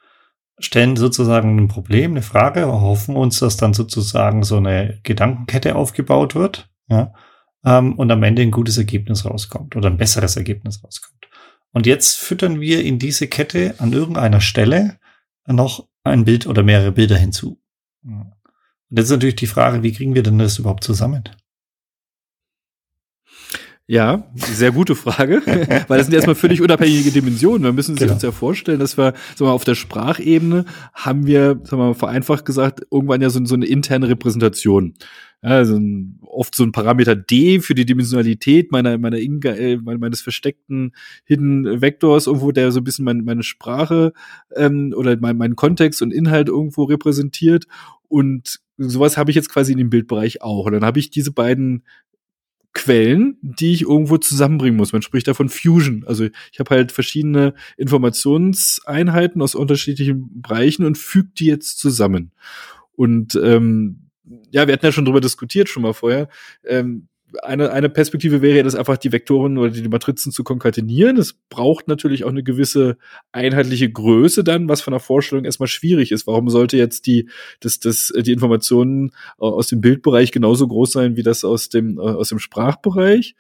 stellen 0.59 0.95
sozusagen 0.95 1.57
ein 1.57 1.67
Problem, 1.67 2.11
eine 2.11 2.21
Frage, 2.21 2.67
hoffen 2.67 3.15
uns, 3.15 3.39
dass 3.39 3.57
dann 3.57 3.73
sozusagen 3.73 4.43
so 4.43 4.57
eine 4.57 4.99
Gedankenkette 5.03 5.75
aufgebaut 5.75 6.35
wird, 6.35 6.69
ja, 6.87 7.13
ähm, 7.65 7.93
und 7.93 8.11
am 8.11 8.23
Ende 8.23 8.41
ein 8.41 8.51
gutes 8.51 8.77
Ergebnis 8.77 9.25
rauskommt 9.25 9.75
oder 9.75 9.89
ein 9.89 9.97
besseres 9.97 10.37
Ergebnis 10.37 10.83
rauskommt. 10.83 11.27
Und 11.71 11.85
jetzt 11.85 12.17
füttern 12.17 12.61
wir 12.61 12.83
in 12.83 12.99
diese 12.99 13.27
Kette 13.27 13.75
an 13.79 13.91
irgendeiner 13.91 14.39
Stelle 14.39 14.97
noch 15.45 15.87
ein 16.03 16.23
Bild 16.23 16.47
oder 16.47 16.63
mehrere 16.63 16.91
Bilder 16.93 17.17
hinzu. 17.17 17.59
Und 18.89 18.97
jetzt 18.97 19.05
ist 19.05 19.11
natürlich 19.11 19.35
die 19.35 19.47
Frage, 19.47 19.83
wie 19.83 19.91
kriegen 19.91 20.15
wir 20.15 20.23
denn 20.23 20.39
das 20.39 20.59
überhaupt 20.59 20.83
zusammen? 20.83 21.23
Ja, 23.87 24.31
sehr 24.33 24.71
gute 24.71 24.95
Frage, 24.95 25.43
weil 25.87 25.97
das 25.99 26.07
sind 26.07 26.15
erstmal 26.15 26.33
völlig 26.33 26.59
unabhängige 26.59 27.11
Dimensionen. 27.11 27.63
Wir 27.63 27.71
müssen 27.71 27.95
genau. 27.95 28.13
uns 28.13 28.23
ja 28.23 28.31
vorstellen, 28.31 28.79
dass 28.79 28.97
wir 28.97 29.13
sagen 29.35 29.49
wir, 29.49 29.51
auf 29.51 29.63
der 29.63 29.75
Sprachebene 29.75 30.65
haben 30.95 31.27
wir, 31.27 31.59
sagen 31.63 31.81
wir 31.81 31.87
mal, 31.89 31.93
vereinfacht 31.93 32.45
gesagt, 32.45 32.81
irgendwann 32.89 33.21
ja 33.21 33.29
so, 33.29 33.45
so 33.45 33.53
eine 33.53 33.67
interne 33.67 34.09
Repräsentation. 34.09 34.95
Also 35.41 35.79
oft 36.23 36.55
so 36.55 36.63
ein 36.63 36.71
Parameter 36.71 37.15
D 37.15 37.59
für 37.59 37.75
die 37.75 37.85
Dimensionalität 37.85 38.71
meiner, 38.71 38.97
meiner 38.97 39.19
Inga, 39.19 39.51
äh, 39.51 39.77
meines 39.77 40.21
versteckten 40.21 40.95
Hidden 41.25 41.79
Vectors 41.81 42.25
irgendwo, 42.25 42.51
der 42.51 42.71
so 42.71 42.79
ein 42.79 42.83
bisschen 42.83 43.05
mein, 43.05 43.23
meine 43.23 43.43
Sprache 43.43 44.13
ähm, 44.55 44.95
oder 44.97 45.15
mein, 45.19 45.37
meinen 45.37 45.55
Kontext 45.55 46.01
und 46.01 46.11
Inhalt 46.11 46.49
irgendwo 46.49 46.85
repräsentiert. 46.85 47.65
Und 48.07 48.61
sowas 48.77 49.17
habe 49.17 49.31
ich 49.31 49.35
jetzt 49.35 49.49
quasi 49.49 49.71
in 49.71 49.77
dem 49.77 49.89
Bildbereich 49.89 50.41
auch. 50.41 50.65
Und 50.65 50.73
dann 50.73 50.85
habe 50.85 50.99
ich 50.99 51.09
diese 51.09 51.31
beiden 51.31 51.83
Quellen, 52.73 53.37
die 53.41 53.73
ich 53.73 53.83
irgendwo 53.83 54.17
zusammenbringen 54.17 54.75
muss. 54.75 54.91
Man 54.91 55.01
spricht 55.01 55.27
da 55.27 55.33
von 55.33 55.49
Fusion. 55.49 56.03
Also 56.05 56.27
ich 56.51 56.59
habe 56.59 56.75
halt 56.75 56.91
verschiedene 56.91 57.53
Informationseinheiten 57.77 59.41
aus 59.41 59.55
unterschiedlichen 59.55 60.41
Bereichen 60.41 60.85
und 60.85 60.97
füge 60.97 61.29
die 61.37 61.45
jetzt 61.45 61.79
zusammen. 61.79 62.31
Und 62.91 63.39
ähm, 63.41 64.09
ja, 64.51 64.67
wir 64.67 64.73
hatten 64.73 64.85
ja 64.85 64.91
schon 64.91 65.05
drüber 65.05 65.21
diskutiert 65.21 65.69
schon 65.69 65.83
mal 65.83 65.93
vorher. 65.93 66.27
Ähm, 66.65 67.07
eine, 67.43 67.71
eine 67.71 67.89
Perspektive 67.89 68.41
wäre 68.41 68.57
ja, 68.57 68.63
das 68.63 68.75
einfach 68.75 68.97
die 68.97 69.11
Vektoren 69.11 69.57
oder 69.57 69.71
die 69.71 69.87
Matrizen 69.87 70.31
zu 70.31 70.43
konkatenieren. 70.43 71.17
Es 71.17 71.33
braucht 71.33 71.87
natürlich 71.87 72.23
auch 72.23 72.29
eine 72.29 72.43
gewisse 72.43 72.97
einheitliche 73.31 73.91
Größe 73.91 74.43
dann, 74.43 74.69
was 74.69 74.81
von 74.81 74.91
der 74.91 74.99
Vorstellung 74.99 75.45
erstmal 75.45 75.67
schwierig 75.67 76.11
ist. 76.11 76.27
Warum 76.27 76.49
sollte 76.49 76.77
jetzt 76.77 77.07
die, 77.07 77.29
das, 77.59 77.79
das, 77.79 78.13
die 78.15 78.31
Informationen 78.31 79.11
aus 79.37 79.67
dem 79.67 79.81
Bildbereich 79.81 80.31
genauso 80.31 80.67
groß 80.67 80.91
sein 80.91 81.15
wie 81.15 81.23
das 81.23 81.43
aus 81.43 81.69
dem, 81.69 81.99
aus 81.99 82.29
dem 82.29 82.39
Sprachbereich? 82.39 83.35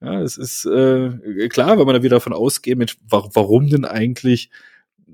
Ja, 0.00 0.20
es 0.20 0.36
ist 0.36 0.66
äh, 0.66 1.48
klar, 1.48 1.78
wenn 1.78 1.86
man 1.86 1.94
da 1.94 2.02
wieder 2.02 2.16
davon 2.16 2.34
ausgeht, 2.34 2.76
Mensch, 2.76 2.98
warum 3.08 3.68
denn 3.68 3.84
eigentlich 3.84 4.50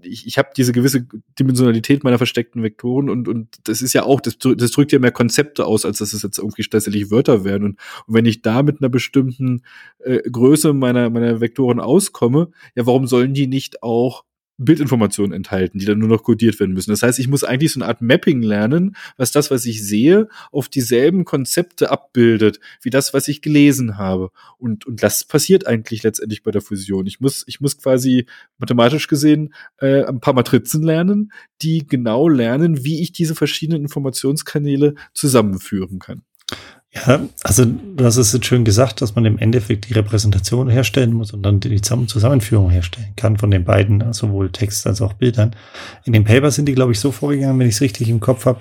ich, 0.01 0.27
ich 0.27 0.39
habe 0.39 0.51
diese 0.57 0.73
gewisse 0.73 1.07
Dimensionalität 1.39 2.05
meiner 2.05 2.19
versteckten 2.19 2.63
Vektoren 2.63 3.11
und, 3.11 3.29
und 3.29 3.49
das 3.65 3.83
ist 3.83 3.93
ja 3.93 4.05
auch, 4.05 4.21
das, 4.21 4.39
das 4.39 4.71
drückt 4.71 4.93
ja 4.93 4.99
mehr 4.99 5.13
Konzepte 5.13 5.67
aus, 5.67 5.85
als 5.85 5.99
dass 5.99 6.13
es 6.13 6.23
jetzt 6.23 6.39
irgendwie 6.39 6.63
tatsächlich 6.63 7.11
Wörter 7.11 7.45
werden. 7.45 7.65
Und, 7.65 7.79
und 8.07 8.15
wenn 8.15 8.27
ich 8.27 8.43
da 8.43 8.63
mit 8.63 8.81
einer 8.81 8.89
bestimmten 8.89 9.63
äh, 9.99 10.19
Größe 10.31 10.73
meiner, 10.73 11.11
meiner 11.11 11.41
Vektoren 11.41 11.81
auskomme, 11.81 12.51
ja, 12.75 12.87
warum 12.87 13.07
sollen 13.07 13.35
die 13.35 13.47
nicht 13.47 13.83
auch 13.83 14.25
Bildinformationen 14.59 15.33
enthalten, 15.33 15.79
die 15.79 15.85
dann 15.85 15.99
nur 15.99 16.09
noch 16.09 16.23
codiert 16.23 16.61
werden 16.61 16.73
müssen. 16.73 16.91
Das 16.91 17.03
heißt, 17.03 17.19
ich 17.19 17.29
muss 17.29 17.45
eigentlich 17.45 17.73
so 17.73 17.81
eine 17.81 17.89
Art 17.89 18.03
Mapping 18.03 18.43
lernen, 18.43 18.97
was 19.17 19.33
das, 19.33 19.51
was 19.51 19.65
ich 19.65 19.85
sehe, 19.85 20.29
auf 20.51 20.69
dieselben 20.69 21.25
Konzepte 21.25 21.91
abbildet, 21.91 22.61
wie 22.81 22.91
das, 22.91 23.15
was 23.15 23.29
ich 23.29 23.43
gelesen 23.43 23.99
habe. 23.99 24.31
Und, 24.59 24.87
und 24.87 25.03
das 25.03 25.25
passiert 25.25 25.67
eigentlich 25.67 26.03
letztendlich 26.03 26.43
bei 26.43 26.51
der 26.51 26.63
Fusion. 26.63 27.07
Ich 27.07 27.21
muss, 27.21 27.45
ich 27.47 27.61
muss 27.61 27.79
quasi 27.79 28.27
mathematisch 28.59 29.09
gesehen 29.09 29.55
äh, 29.79 30.05
ein 30.05 30.21
paar 30.21 30.35
Matrizen 30.35 30.83
lernen, 30.83 31.33
die 31.63 31.87
genau 31.87 32.29
lernen, 32.29 32.85
wie 32.85 33.03
ich 33.03 33.13
diese 33.13 33.35
verschiedenen 33.35 33.83
Informationskanäle 33.83 34.95
zusammenführen 35.15 35.99
kann. 35.99 36.23
Ja, 36.95 37.27
also 37.43 37.65
du 37.65 38.05
hast 38.05 38.19
es 38.19 38.35
jetzt 38.35 38.45
schön 38.45 38.65
gesagt, 38.65 39.01
dass 39.01 39.15
man 39.15 39.25
im 39.25 39.39
Endeffekt 39.39 39.89
die 39.89 39.95
Repräsentation 39.95 40.69
herstellen 40.69 41.15
muss 41.15 41.33
und 41.33 41.43
dann 41.43 41.59
die 41.59 41.81
Zusammenführung 41.81 42.69
herstellen 42.69 43.15
kann 43.17 43.39
von 43.39 43.51
den 43.51 43.65
beiden, 43.65 44.13
sowohl 44.13 44.53
Text 44.53 44.87
als 44.87 45.01
auch 45.01 45.15
Bildern. 45.15 45.57
In 46.05 46.13
dem 46.13 46.25
Paper 46.25 46.51
sind 46.51 46.67
die, 46.67 46.75
glaube 46.75 46.93
ich, 46.93 47.01
so 47.01 47.11
vorgegangen, 47.11 47.59
wenn 47.59 47.67
ich 47.67 47.77
es 47.77 47.81
richtig 47.81 48.11
im 48.11 48.21
Kopf 48.21 48.45
habe. 48.45 48.61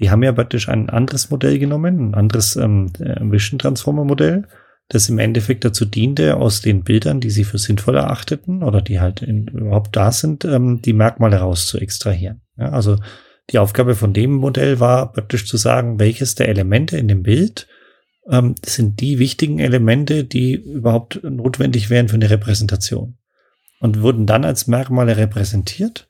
Die 0.00 0.10
haben 0.10 0.22
ja 0.22 0.32
praktisch 0.32 0.70
ein 0.70 0.88
anderes 0.88 1.28
Modell 1.30 1.58
genommen, 1.58 2.10
ein 2.10 2.14
anderes 2.14 2.56
ähm, 2.56 2.92
äh, 2.98 3.20
Vision 3.20 3.58
Transformer 3.58 4.04
Modell, 4.04 4.46
das 4.88 5.10
im 5.10 5.18
Endeffekt 5.18 5.64
dazu 5.64 5.84
diente, 5.84 6.36
aus 6.36 6.62
den 6.62 6.82
Bildern, 6.82 7.20
die 7.20 7.30
sie 7.30 7.44
für 7.44 7.58
sinnvoll 7.58 7.96
erachteten 7.96 8.62
oder 8.62 8.80
die 8.80 9.00
halt 9.00 9.20
in, 9.20 9.48
überhaupt 9.48 9.96
da 9.96 10.12
sind, 10.12 10.46
ähm, 10.46 10.80
die 10.80 10.92
Merkmale 10.94 11.38
raus 11.38 11.66
zu 11.66 11.78
extrahieren. 11.78 12.40
Ja, 12.56 12.70
also 12.70 12.96
die 13.50 13.58
Aufgabe 13.58 13.94
von 13.94 14.12
dem 14.12 14.32
Modell 14.32 14.80
war 14.80 15.12
praktisch 15.12 15.46
zu 15.46 15.56
sagen, 15.56 15.98
welches 15.98 16.34
der 16.34 16.48
Elemente 16.48 16.96
in 16.96 17.08
dem 17.08 17.22
Bild 17.22 17.68
ähm, 18.28 18.54
sind 18.64 19.00
die 19.00 19.18
wichtigen 19.18 19.58
Elemente, 19.58 20.24
die 20.24 20.54
überhaupt 20.54 21.22
notwendig 21.22 21.90
wären 21.90 22.08
für 22.08 22.16
eine 22.16 22.30
Repräsentation. 22.30 23.18
Und 23.78 24.00
wurden 24.00 24.26
dann 24.26 24.44
als 24.44 24.66
Merkmale 24.66 25.16
repräsentiert. 25.16 26.08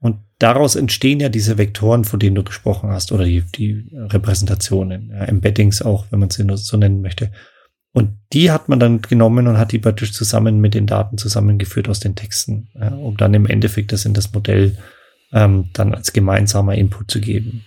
Und 0.00 0.18
daraus 0.38 0.76
entstehen 0.76 1.20
ja 1.20 1.28
diese 1.28 1.58
Vektoren, 1.58 2.04
von 2.04 2.20
denen 2.20 2.36
du 2.36 2.44
gesprochen 2.44 2.90
hast, 2.90 3.10
oder 3.10 3.24
die, 3.24 3.42
die 3.42 3.90
Repräsentationen, 3.92 5.10
ja, 5.10 5.24
Embeddings 5.24 5.82
auch, 5.82 6.06
wenn 6.10 6.20
man 6.20 6.30
sie 6.30 6.44
nur 6.44 6.56
so 6.56 6.76
nennen 6.76 7.02
möchte. 7.02 7.32
Und 7.92 8.16
die 8.32 8.50
hat 8.52 8.68
man 8.68 8.78
dann 8.78 9.02
genommen 9.02 9.48
und 9.48 9.58
hat 9.58 9.72
die 9.72 9.80
praktisch 9.80 10.12
zusammen 10.12 10.60
mit 10.60 10.74
den 10.74 10.86
Daten 10.86 11.18
zusammengeführt 11.18 11.88
aus 11.88 11.98
den 11.98 12.14
Texten, 12.14 12.68
ja, 12.78 12.94
um 12.94 13.16
dann 13.16 13.34
im 13.34 13.46
Endeffekt 13.46 13.90
das 13.90 14.04
in 14.04 14.14
das 14.14 14.32
Modell 14.32 14.78
ähm, 15.32 15.70
dann 15.72 15.94
als 15.94 16.12
gemeinsamer 16.12 16.74
Input 16.74 17.10
zu 17.10 17.20
geben. 17.20 17.64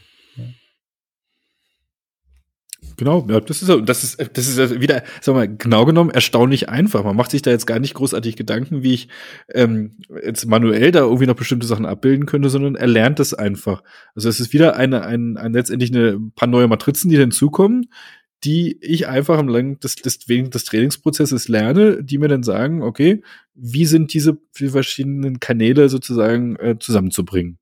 Genau, 3.01 3.25
ja, 3.27 3.39
das 3.39 3.63
ist 3.63 3.72
das 3.86 4.03
ist 4.03 4.38
das 4.38 4.48
ist 4.48 4.80
wieder, 4.80 5.01
sag 5.22 5.34
mal, 5.34 5.48
genau 5.48 5.86
genommen 5.86 6.12
erstaunlich 6.12 6.70
einfach. 6.70 7.03
Man 7.03 7.15
macht 7.15 7.32
sich 7.32 7.41
da 7.41 7.50
jetzt 7.50 7.65
gar 7.65 7.80
nicht 7.80 7.96
großartig 7.96 8.36
Gedanken, 8.36 8.84
wie 8.84 8.94
ich 8.94 9.08
ähm, 9.53 9.98
jetzt 10.24 10.46
manuell 10.46 10.91
da 10.91 11.00
irgendwie 11.00 11.25
noch 11.25 11.36
bestimmte 11.36 11.65
Sachen 11.65 11.88
abbilden 11.88 12.27
könnte, 12.27 12.51
sondern 12.51 12.75
er 12.75 12.86
lernt 12.86 13.18
das 13.18 13.34
einfach. 13.34 13.82
Also 14.13 14.30
es 14.30 14.39
ist 14.39 14.53
wieder 14.53 14.75
eine 14.75 15.03
ein, 15.03 15.38
ein 15.38 15.53
letztendlich 15.53 15.91
eine 15.91 16.20
paar 16.36 16.48
neue 16.48 16.68
Matrizen, 16.68 17.10
die 17.10 17.18
hinzukommen, 17.18 17.88
die 18.43 18.77
ich 18.81 19.07
einfach 19.07 19.39
im 19.39 19.48
Lang 19.48 19.79
des, 19.79 19.95
des, 19.95 20.27
während 20.27 20.55
des 20.55 20.63
Trainingsprozesses 20.65 21.48
lerne, 21.48 22.03
die 22.03 22.17
mir 22.17 22.27
dann 22.27 22.43
sagen, 22.43 22.81
okay, 22.81 23.21
wie 23.53 23.86
sind 23.86 24.13
diese 24.13 24.38
verschiedenen 24.53 25.39
Kanäle 25.39 25.89
sozusagen 25.89 26.55
äh, 26.55 26.77
zusammenzubringen? 26.79 27.60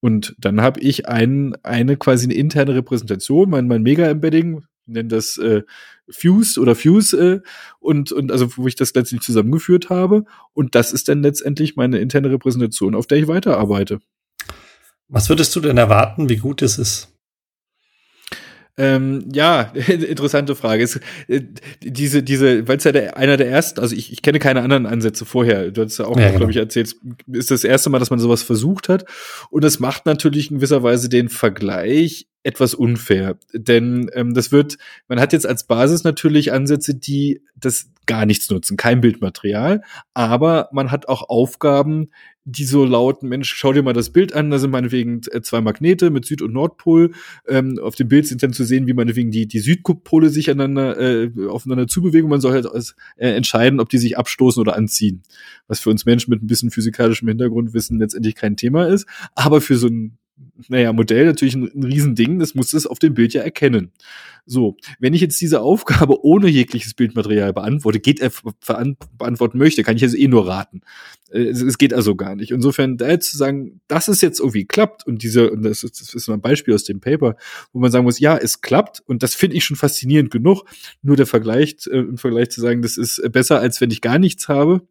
Und 0.00 0.34
dann 0.38 0.60
habe 0.60 0.80
ich 0.80 1.08
ein, 1.08 1.54
eine 1.62 1.96
quasi 1.96 2.26
eine 2.26 2.34
interne 2.34 2.74
Repräsentation, 2.74 3.50
mein, 3.50 3.68
mein 3.68 3.82
Mega-Embedding, 3.82 4.64
nennen 4.86 5.08
das 5.08 5.38
äh, 5.38 5.62
Fuse 6.10 6.60
oder 6.60 6.74
Fuse 6.74 7.16
äh, 7.16 7.40
und, 7.78 8.10
und 8.10 8.32
also 8.32 8.56
wo 8.56 8.66
ich 8.66 8.74
das 8.74 8.92
letztendlich 8.94 9.24
zusammengeführt 9.24 9.90
habe. 9.90 10.24
Und 10.54 10.74
das 10.74 10.92
ist 10.92 11.08
dann 11.08 11.22
letztendlich 11.22 11.76
meine 11.76 11.98
interne 11.98 12.30
Repräsentation, 12.30 12.96
auf 12.96 13.06
der 13.06 13.18
ich 13.18 13.28
weiterarbeite. 13.28 14.00
Was 15.06 15.28
würdest 15.28 15.54
du 15.54 15.60
denn 15.60 15.78
erwarten, 15.78 16.28
wie 16.28 16.36
gut 16.36 16.62
es 16.62 16.78
ist? 16.78 17.12
Ähm, 18.78 19.28
ja, 19.32 19.62
interessante 19.88 20.54
Frage. 20.54 20.82
Es, 20.82 20.98
äh, 21.28 21.42
diese, 21.82 22.22
diese, 22.22 22.66
weil 22.66 22.78
es 22.78 22.84
ja 22.84 22.92
der, 22.92 23.16
einer 23.16 23.36
der 23.36 23.48
ersten, 23.48 23.80
also 23.80 23.94
ich, 23.94 24.12
ich 24.12 24.22
kenne 24.22 24.38
keine 24.38 24.62
anderen 24.62 24.86
Ansätze 24.86 25.24
vorher. 25.24 25.70
Du 25.70 25.82
hast 25.82 25.98
ja 25.98 26.06
auch, 26.06 26.16
ja, 26.16 26.28
genau. 26.28 26.38
glaube 26.38 26.52
ich, 26.52 26.58
erzählt, 26.58 26.96
ist 27.30 27.50
das 27.50 27.64
erste 27.64 27.90
Mal, 27.90 27.98
dass 27.98 28.10
man 28.10 28.18
sowas 28.18 28.42
versucht 28.42 28.88
hat. 28.88 29.04
Und 29.50 29.64
es 29.64 29.78
macht 29.78 30.06
natürlich 30.06 30.50
in 30.50 30.56
gewisser 30.56 30.82
Weise 30.82 31.08
den 31.08 31.28
Vergleich 31.28 32.26
etwas 32.44 32.74
unfair. 32.74 33.38
Denn 33.52 34.10
ähm, 34.14 34.34
das 34.34 34.52
wird, 34.52 34.78
man 35.06 35.20
hat 35.20 35.32
jetzt 35.32 35.46
als 35.46 35.64
Basis 35.64 36.04
natürlich 36.04 36.52
Ansätze, 36.52 36.94
die 36.94 37.42
das 37.54 37.90
gar 38.06 38.26
nichts 38.26 38.50
nutzen, 38.50 38.76
kein 38.76 39.00
Bildmaterial, 39.00 39.82
aber 40.12 40.68
man 40.72 40.90
hat 40.90 41.08
auch 41.08 41.28
Aufgaben, 41.28 42.10
die 42.44 42.64
so 42.64 42.84
lauten, 42.84 43.28
Mensch, 43.28 43.54
schau 43.54 43.72
dir 43.72 43.82
mal 43.82 43.92
das 43.92 44.10
Bild 44.10 44.32
an, 44.32 44.50
da 44.50 44.58
sind 44.58 44.70
meinetwegen 44.70 45.20
äh, 45.30 45.42
zwei 45.42 45.60
Magnete 45.60 46.10
mit 46.10 46.24
Süd- 46.24 46.42
und 46.42 46.52
Nordpol. 46.52 47.12
Ähm, 47.46 47.78
auf 47.80 47.94
dem 47.94 48.08
Bild 48.08 48.26
sind 48.26 48.42
dann 48.42 48.52
zu 48.52 48.64
sehen, 48.64 48.86
wie 48.86 48.94
meinetwegen 48.94 49.30
die, 49.30 49.46
die 49.46 49.60
Südpole 49.60 50.28
sich 50.28 50.50
aneinander, 50.50 50.98
äh, 50.98 51.30
aufeinander 51.48 51.86
zubewegen. 51.86 52.28
Man 52.28 52.40
soll 52.40 52.52
halt 52.52 52.66
äh, 53.16 53.28
entscheiden, 53.28 53.78
ob 53.78 53.88
die 53.88 53.98
sich 53.98 54.18
abstoßen 54.18 54.60
oder 54.60 54.76
anziehen. 54.76 55.22
Was 55.68 55.80
für 55.80 55.90
uns 55.90 56.04
Menschen 56.04 56.30
mit 56.30 56.42
ein 56.42 56.48
bisschen 56.48 56.72
physikalischem 56.72 57.28
Hintergrundwissen 57.28 58.00
letztendlich 58.00 58.34
kein 58.34 58.56
Thema 58.56 58.86
ist. 58.88 59.06
Aber 59.34 59.60
für 59.60 59.76
so 59.76 59.86
ein 59.86 60.18
naja, 60.68 60.92
Modell 60.92 61.26
natürlich 61.26 61.54
ein, 61.54 61.70
ein 61.74 61.84
Riesending, 61.84 62.38
das 62.38 62.54
muss 62.54 62.72
es 62.72 62.86
auf 62.86 62.98
dem 62.98 63.14
Bild 63.14 63.32
ja 63.34 63.42
erkennen. 63.42 63.92
So, 64.44 64.76
wenn 64.98 65.14
ich 65.14 65.20
jetzt 65.20 65.40
diese 65.40 65.60
Aufgabe 65.60 66.24
ohne 66.24 66.48
jegliches 66.48 66.94
Bildmaterial 66.94 67.52
beantworte, 67.52 68.00
geht 68.00 68.20
er 68.20 68.32
beantworten 69.16 69.58
möchte, 69.58 69.84
kann 69.84 69.94
ich 69.94 70.02
jetzt 70.02 70.18
eh 70.18 70.26
nur 70.26 70.48
raten. 70.48 70.80
Äh, 71.30 71.44
es, 71.44 71.62
es 71.62 71.78
geht 71.78 71.94
also 71.94 72.16
gar 72.16 72.34
nicht. 72.34 72.50
Insofern 72.50 72.96
da 72.96 73.08
jetzt 73.08 73.30
zu 73.30 73.36
sagen, 73.36 73.80
dass 73.86 74.08
es 74.08 74.20
jetzt 74.20 74.40
irgendwie 74.40 74.64
klappt 74.64 75.06
und 75.06 75.22
diese, 75.22 75.50
und 75.50 75.62
das 75.62 75.84
ist, 75.84 76.00
das 76.00 76.14
ist 76.14 76.28
ein 76.28 76.40
Beispiel 76.40 76.74
aus 76.74 76.84
dem 76.84 77.00
Paper, 77.00 77.36
wo 77.72 77.78
man 77.78 77.92
sagen 77.92 78.04
muss, 78.04 78.18
ja, 78.18 78.36
es 78.36 78.60
klappt 78.60 79.00
und 79.06 79.22
das 79.22 79.34
finde 79.34 79.56
ich 79.56 79.64
schon 79.64 79.76
faszinierend 79.76 80.30
genug. 80.30 80.64
Nur 81.02 81.16
der 81.16 81.26
Vergleich, 81.26 81.76
äh, 81.86 81.98
im 81.98 82.18
Vergleich 82.18 82.50
zu 82.50 82.60
sagen, 82.60 82.82
das 82.82 82.96
ist 82.96 83.22
besser, 83.30 83.60
als 83.60 83.80
wenn 83.80 83.90
ich 83.90 84.00
gar 84.00 84.18
nichts 84.18 84.48
habe. 84.48 84.82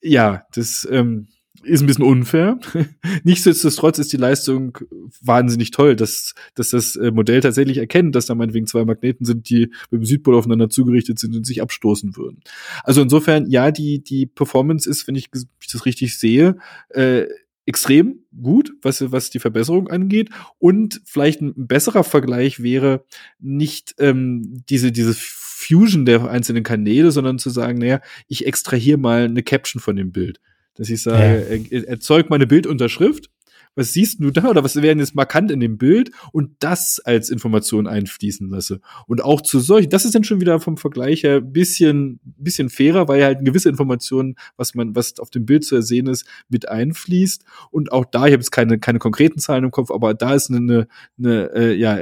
Ja, 0.00 0.46
das, 0.52 0.88
ähm, 0.90 1.28
ist 1.62 1.80
ein 1.80 1.86
bisschen 1.86 2.04
unfair. 2.04 2.58
Nichtsdestotrotz 3.24 3.98
ist 3.98 4.12
die 4.12 4.18
Leistung 4.18 4.78
wahnsinnig 5.22 5.70
toll, 5.70 5.96
dass, 5.96 6.34
dass 6.54 6.70
das 6.70 6.96
äh, 6.96 7.10
Modell 7.10 7.40
tatsächlich 7.40 7.78
erkennt, 7.78 8.14
dass 8.14 8.26
da 8.26 8.34
meinetwegen 8.34 8.66
zwei 8.66 8.84
Magneten 8.84 9.24
sind, 9.24 9.48
die 9.48 9.70
mit 9.90 10.00
dem 10.00 10.04
Südpol 10.04 10.34
aufeinander 10.34 10.68
zugerichtet 10.68 11.18
sind 11.18 11.34
und 11.34 11.46
sich 11.46 11.62
abstoßen 11.62 12.16
würden. 12.16 12.40
Also 12.82 13.02
insofern, 13.02 13.48
ja, 13.48 13.70
die, 13.70 14.02
die 14.02 14.26
Performance 14.26 14.88
ist, 14.88 15.06
wenn 15.06 15.14
ich, 15.14 15.30
das 15.30 15.86
richtig 15.86 16.18
sehe, 16.18 16.58
äh, 16.90 17.26
extrem 17.66 18.20
gut, 18.42 18.72
was, 18.82 19.10
was 19.10 19.30
die 19.30 19.38
Verbesserung 19.38 19.88
angeht. 19.88 20.30
Und 20.58 21.00
vielleicht 21.04 21.40
ein 21.40 21.54
besserer 21.56 22.04
Vergleich 22.04 22.62
wäre 22.62 23.04
nicht 23.38 23.94
ähm, 23.98 24.62
diese, 24.68 24.92
diese 24.92 25.14
Fusion 25.14 26.04
der 26.04 26.28
einzelnen 26.28 26.62
Kanäle, 26.62 27.10
sondern 27.10 27.38
zu 27.38 27.48
sagen, 27.48 27.78
naja, 27.78 28.00
ich 28.28 28.46
extrahiere 28.46 28.98
mal 28.98 29.24
eine 29.24 29.42
Caption 29.42 29.80
von 29.80 29.96
dem 29.96 30.12
Bild. 30.12 30.40
Dass 30.74 30.90
ich 30.90 31.02
sage, 31.02 31.66
ja. 31.70 31.82
erzeugt 31.82 32.30
meine 32.30 32.46
Bildunterschrift 32.46 33.30
was 33.74 33.92
siehst 33.92 34.20
du 34.22 34.30
da 34.30 34.48
oder 34.48 34.64
was 34.64 34.76
wäre 34.76 34.96
jetzt 34.96 35.14
markant 35.14 35.50
in 35.50 35.60
dem 35.60 35.78
Bild 35.78 36.10
und 36.32 36.50
das 36.60 37.00
als 37.00 37.30
Information 37.30 37.86
einfließen 37.86 38.48
lasse. 38.48 38.80
Und 39.06 39.22
auch 39.22 39.40
zu 39.40 39.58
solchen, 39.60 39.90
das 39.90 40.04
ist 40.04 40.14
dann 40.14 40.24
schon 40.24 40.40
wieder 40.40 40.60
vom 40.60 40.76
Vergleich 40.76 41.22
her 41.22 41.40
bisschen, 41.40 42.20
bisschen 42.24 42.70
fairer, 42.70 43.08
weil 43.08 43.24
halt 43.24 43.44
gewisse 43.44 43.68
Informationen, 43.68 44.36
was 44.56 44.74
man, 44.74 44.94
was 44.94 45.18
auf 45.18 45.30
dem 45.30 45.46
Bild 45.46 45.64
zu 45.64 45.74
ersehen 45.74 46.06
ist, 46.06 46.26
mit 46.48 46.68
einfließt. 46.68 47.44
Und 47.70 47.92
auch 47.92 48.04
da, 48.04 48.26
ich 48.26 48.32
habe 48.32 48.42
jetzt 48.42 48.52
keine, 48.52 48.78
keine 48.78 48.98
konkreten 48.98 49.38
Zahlen 49.38 49.64
im 49.64 49.70
Kopf, 49.70 49.90
aber 49.90 50.14
da 50.14 50.34
ist 50.34 50.50
eine, 50.50 50.86
eine, 51.18 51.50
äh, 51.54 51.74
ja, 51.74 51.98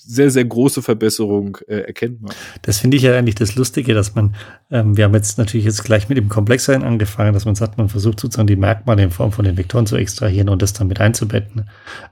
sehr, 0.00 0.30
sehr 0.30 0.44
große 0.44 0.82
Verbesserung 0.82 1.58
äh, 1.68 1.80
erkennbar. 1.80 2.34
Das 2.62 2.78
finde 2.78 2.96
ich 2.96 3.02
ja 3.02 3.16
eigentlich 3.16 3.34
das 3.34 3.56
Lustige, 3.56 3.94
dass 3.94 4.14
man, 4.14 4.34
ähm, 4.70 4.96
wir 4.96 5.04
haben 5.04 5.14
jetzt 5.14 5.38
natürlich 5.38 5.66
jetzt 5.66 5.84
gleich 5.84 6.08
mit 6.08 6.18
dem 6.18 6.28
Komplexeren 6.28 6.82
angefangen, 6.82 7.34
dass 7.34 7.44
man 7.44 7.54
sagt, 7.54 7.78
man 7.78 7.88
versucht 7.88 8.20
sozusagen 8.20 8.46
die 8.46 8.56
Merkmale 8.56 9.02
in 9.02 9.10
Form 9.10 9.32
von 9.32 9.44
den 9.44 9.56
Vektoren 9.56 9.86
zu 9.86 9.96
extrahieren 9.96 10.48
und 10.48 10.62
das 10.62 10.72
dann 10.72 10.88
mit 10.88 11.00
einzubetten. 11.00 11.68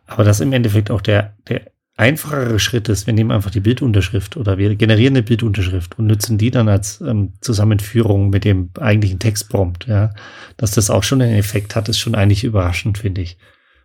Aber 0.07 0.25
dass 0.25 0.41
im 0.41 0.53
Endeffekt 0.53 0.91
auch 0.91 1.01
der, 1.01 1.35
der 1.49 1.63
einfachere 1.97 2.59
Schritt 2.59 2.89
ist, 2.89 3.07
wir 3.07 3.15
nehmen 3.15 3.31
einfach 3.31 3.51
die 3.51 3.61
Bildunterschrift 3.61 4.37
oder 4.37 4.59
wir 4.59 4.75
generieren 4.77 5.15
eine 5.15 5.23
Bildunterschrift 5.23 5.99
und 5.99 6.07
nutzen 6.07 6.37
die 6.37 6.51
dann 6.51 6.69
als 6.69 7.01
ähm, 7.01 7.33
Zusammenführung 7.41 8.29
mit 8.31 8.45
dem 8.45 8.71
eigentlichen 8.79 9.19
Textprompt, 9.19 9.87
ja. 9.87 10.13
Dass 10.59 10.73
das 10.73 10.91
auch 10.91 11.03
schon 11.03 11.23
einen 11.23 11.37
Effekt 11.37 11.75
hat, 11.75 11.89
ist 11.89 11.99
schon 11.99 12.15
eigentlich 12.15 12.45
überraschend, 12.45 12.99
finde 12.99 13.23
ich. 13.23 13.39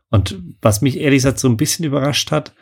Und 0.09 0.37
was 0.61 0.81
mich 0.81 0.99
ehrlich 0.99 1.19
gesagt 1.19 1.39
so 1.39 1.47
ein 1.47 1.57
bisschen 1.57 1.85
überrascht 1.85 2.31
hat, 2.31 2.53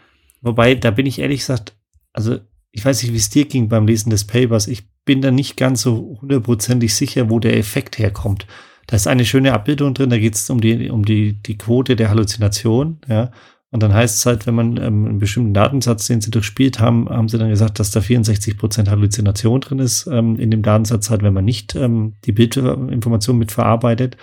Wobei, 0.41 0.75
da 0.75 0.91
bin 0.91 1.05
ich 1.05 1.19
ehrlich 1.19 1.41
gesagt, 1.41 1.75
also 2.13 2.39
ich 2.71 2.85
weiß 2.85 3.01
nicht, 3.03 3.13
wie 3.13 3.17
es 3.17 3.29
dir 3.29 3.45
ging 3.45 3.67
beim 3.67 3.87
Lesen 3.87 4.09
des 4.09 4.25
Papers. 4.25 4.67
Ich 4.67 4.87
bin 5.05 5.21
da 5.21 5.31
nicht 5.31 5.57
ganz 5.57 5.81
so 5.81 6.17
hundertprozentig 6.21 6.93
sicher, 6.93 7.29
wo 7.29 7.39
der 7.39 7.57
Effekt 7.57 7.97
herkommt. 7.97 8.45
Da 8.87 8.95
ist 8.95 9.07
eine 9.07 9.25
schöne 9.25 9.53
Abbildung 9.53 9.93
drin, 9.93 10.09
da 10.09 10.17
geht 10.17 10.35
es 10.35 10.49
um 10.49 10.61
die, 10.61 10.89
um 10.89 11.05
die, 11.05 11.33
die 11.41 11.57
Quote 11.57 11.95
der 11.95 12.09
Halluzination, 12.09 12.99
ja. 13.07 13.31
Und 13.71 13.83
dann 13.83 13.93
heißt 13.93 14.17
es 14.17 14.25
halt, 14.25 14.47
wenn 14.47 14.55
man 14.55 14.77
ähm, 14.77 15.05
einen 15.05 15.19
bestimmten 15.19 15.53
Datensatz, 15.53 16.07
den 16.07 16.21
sie 16.21 16.31
durchspielt 16.31 16.79
haben, 16.79 17.07
haben 17.07 17.29
sie 17.29 17.37
dann 17.37 17.49
gesagt, 17.49 17.79
dass 17.79 17.91
da 17.91 18.01
64 18.01 18.57
Prozent 18.57 18.89
Halluzination 18.89 19.61
drin 19.61 19.77
ist 19.77 20.07
ähm, 20.07 20.39
in 20.39 20.49
dem 20.49 20.63
Datensatz 20.63 21.11
halt, 21.11 21.21
wenn 21.21 21.35
man 21.35 21.45
nicht 21.45 21.75
ähm, 21.75 22.15
die 22.25 22.31
Bildinformation 22.31 23.37
mitverarbeitet. 23.37 24.17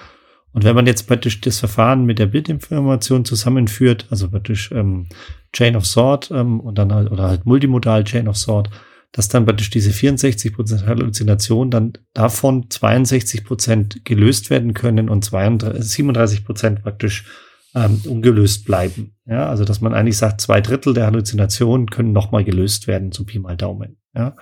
Und 0.57 0.65
wenn 0.65 0.75
man 0.75 0.87
jetzt 0.87 1.07
praktisch 1.07 1.43
das 1.43 1.59
Verfahren 1.59 2.07
mit 2.07 2.19
der 2.19 2.25
Bildinformation 2.25 3.27
zusammenführt, 3.27 4.07
also 4.09 4.31
praktisch 4.31 4.73
ähm, 4.73 5.07
Chain 5.53 5.77
of 5.77 5.87
Thought 5.87 6.31
ähm, 6.31 6.61
und 6.61 6.79
dann 6.79 6.95
halt, 6.95 7.11
oder 7.11 7.25
halt 7.25 7.45
multimodal 7.45 8.05
Chain 8.05 8.27
of 8.27 8.43
Thought, 8.43 8.71
dass 9.13 9.29
dann 9.29 9.45
praktisch 9.45 9.69
diese 9.69 9.91
64% 9.91 10.87
Halluzination 10.87 11.71
dann 11.71 11.93
davon 12.15 12.71
62% 12.71 14.05
gelöst 14.05 14.49
werden 14.49 14.73
können 14.73 15.11
und 15.11 15.27
32, 15.27 16.07
37% 16.07 16.81
praktisch 16.81 17.27
ähm, 17.75 18.01
ungelöst 18.07 18.65
bleiben. 18.65 19.15
Ja, 19.27 19.51
also 19.51 19.67
dass 19.67 19.83
man 19.83 19.93
eigentlich 19.93 20.17
sagt, 20.17 20.41
zwei 20.41 20.63
Drittel 20.63 20.95
der 20.95 21.05
Halluzinationen 21.05 21.91
können 21.91 22.13
nochmal 22.13 22.45
gelöst 22.45 22.87
werden, 22.87 23.13
so 23.13 23.25
Pi 23.27 23.39
mal 23.39 23.59
Daumen. 23.59 23.99
Ja. 24.15 24.37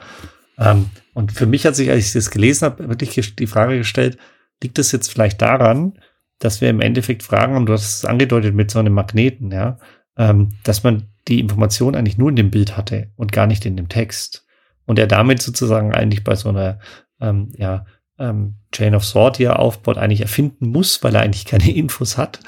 Ähm, 0.58 0.90
und 1.12 1.32
für 1.32 1.46
mich 1.46 1.66
hat 1.66 1.74
sich, 1.74 1.90
als 1.90 2.06
ich 2.06 2.12
das 2.12 2.30
gelesen 2.30 2.66
habe, 2.66 2.88
wirklich 2.88 3.34
die 3.34 3.48
Frage 3.48 3.78
gestellt, 3.78 4.16
liegt 4.64 4.78
das 4.78 4.90
jetzt 4.90 5.12
vielleicht 5.12 5.40
daran, 5.40 6.00
dass 6.40 6.60
wir 6.60 6.68
im 6.68 6.80
Endeffekt 6.80 7.22
fragen, 7.22 7.56
und 7.56 7.66
du 7.66 7.72
hast 7.72 7.98
es 7.98 8.04
angedeutet 8.04 8.54
mit 8.54 8.70
so 8.70 8.80
einem 8.80 8.94
Magneten, 8.94 9.52
ja, 9.52 9.78
ähm, 10.16 10.50
dass 10.64 10.82
man 10.82 11.10
die 11.28 11.38
Information 11.38 11.94
eigentlich 11.94 12.18
nur 12.18 12.30
in 12.30 12.36
dem 12.36 12.50
Bild 12.50 12.76
hatte 12.76 13.12
und 13.14 13.30
gar 13.30 13.46
nicht 13.46 13.64
in 13.64 13.76
dem 13.76 13.88
Text. 13.88 14.44
Und 14.86 14.98
er 14.98 15.06
damit 15.06 15.40
sozusagen 15.40 15.94
eigentlich 15.94 16.24
bei 16.24 16.34
so 16.34 16.48
einer 16.48 16.80
ähm, 17.20 17.52
ja, 17.56 17.86
ähm, 18.18 18.54
Chain 18.72 18.94
of 18.94 19.10
Thought, 19.10 19.38
die 19.38 19.44
er 19.44 19.58
aufbaut, 19.58 19.98
eigentlich 19.98 20.20
erfinden 20.20 20.68
muss, 20.68 21.02
weil 21.02 21.14
er 21.14 21.22
eigentlich 21.22 21.44
keine 21.44 21.70
Infos 21.74 22.16
hat. 22.16 22.40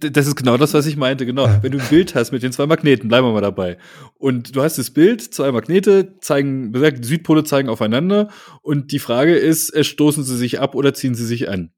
Das 0.00 0.26
ist 0.26 0.36
genau 0.36 0.56
das, 0.56 0.74
was 0.74 0.86
ich 0.86 0.96
meinte, 0.96 1.26
genau. 1.26 1.48
Wenn 1.62 1.72
du 1.72 1.78
ein 1.78 1.88
Bild 1.88 2.14
hast 2.14 2.32
mit 2.32 2.42
den 2.42 2.52
zwei 2.52 2.66
Magneten, 2.66 3.08
bleiben 3.08 3.26
wir 3.26 3.32
mal 3.32 3.40
dabei. 3.40 3.78
Und 4.18 4.56
du 4.56 4.62
hast 4.62 4.78
das 4.78 4.90
Bild, 4.90 5.22
zwei 5.22 5.52
Magnete 5.52 6.18
zeigen, 6.20 6.72
besagt, 6.72 7.04
die 7.04 7.08
Südpole 7.08 7.44
zeigen 7.44 7.68
aufeinander 7.68 8.28
und 8.62 8.92
die 8.92 8.98
Frage 8.98 9.34
ist, 9.34 9.70
äh, 9.74 9.84
stoßen 9.84 10.24
sie 10.24 10.36
sich 10.36 10.60
ab 10.60 10.74
oder 10.74 10.94
ziehen 10.94 11.14
sie 11.14 11.26
sich 11.26 11.48
an? 11.48 11.70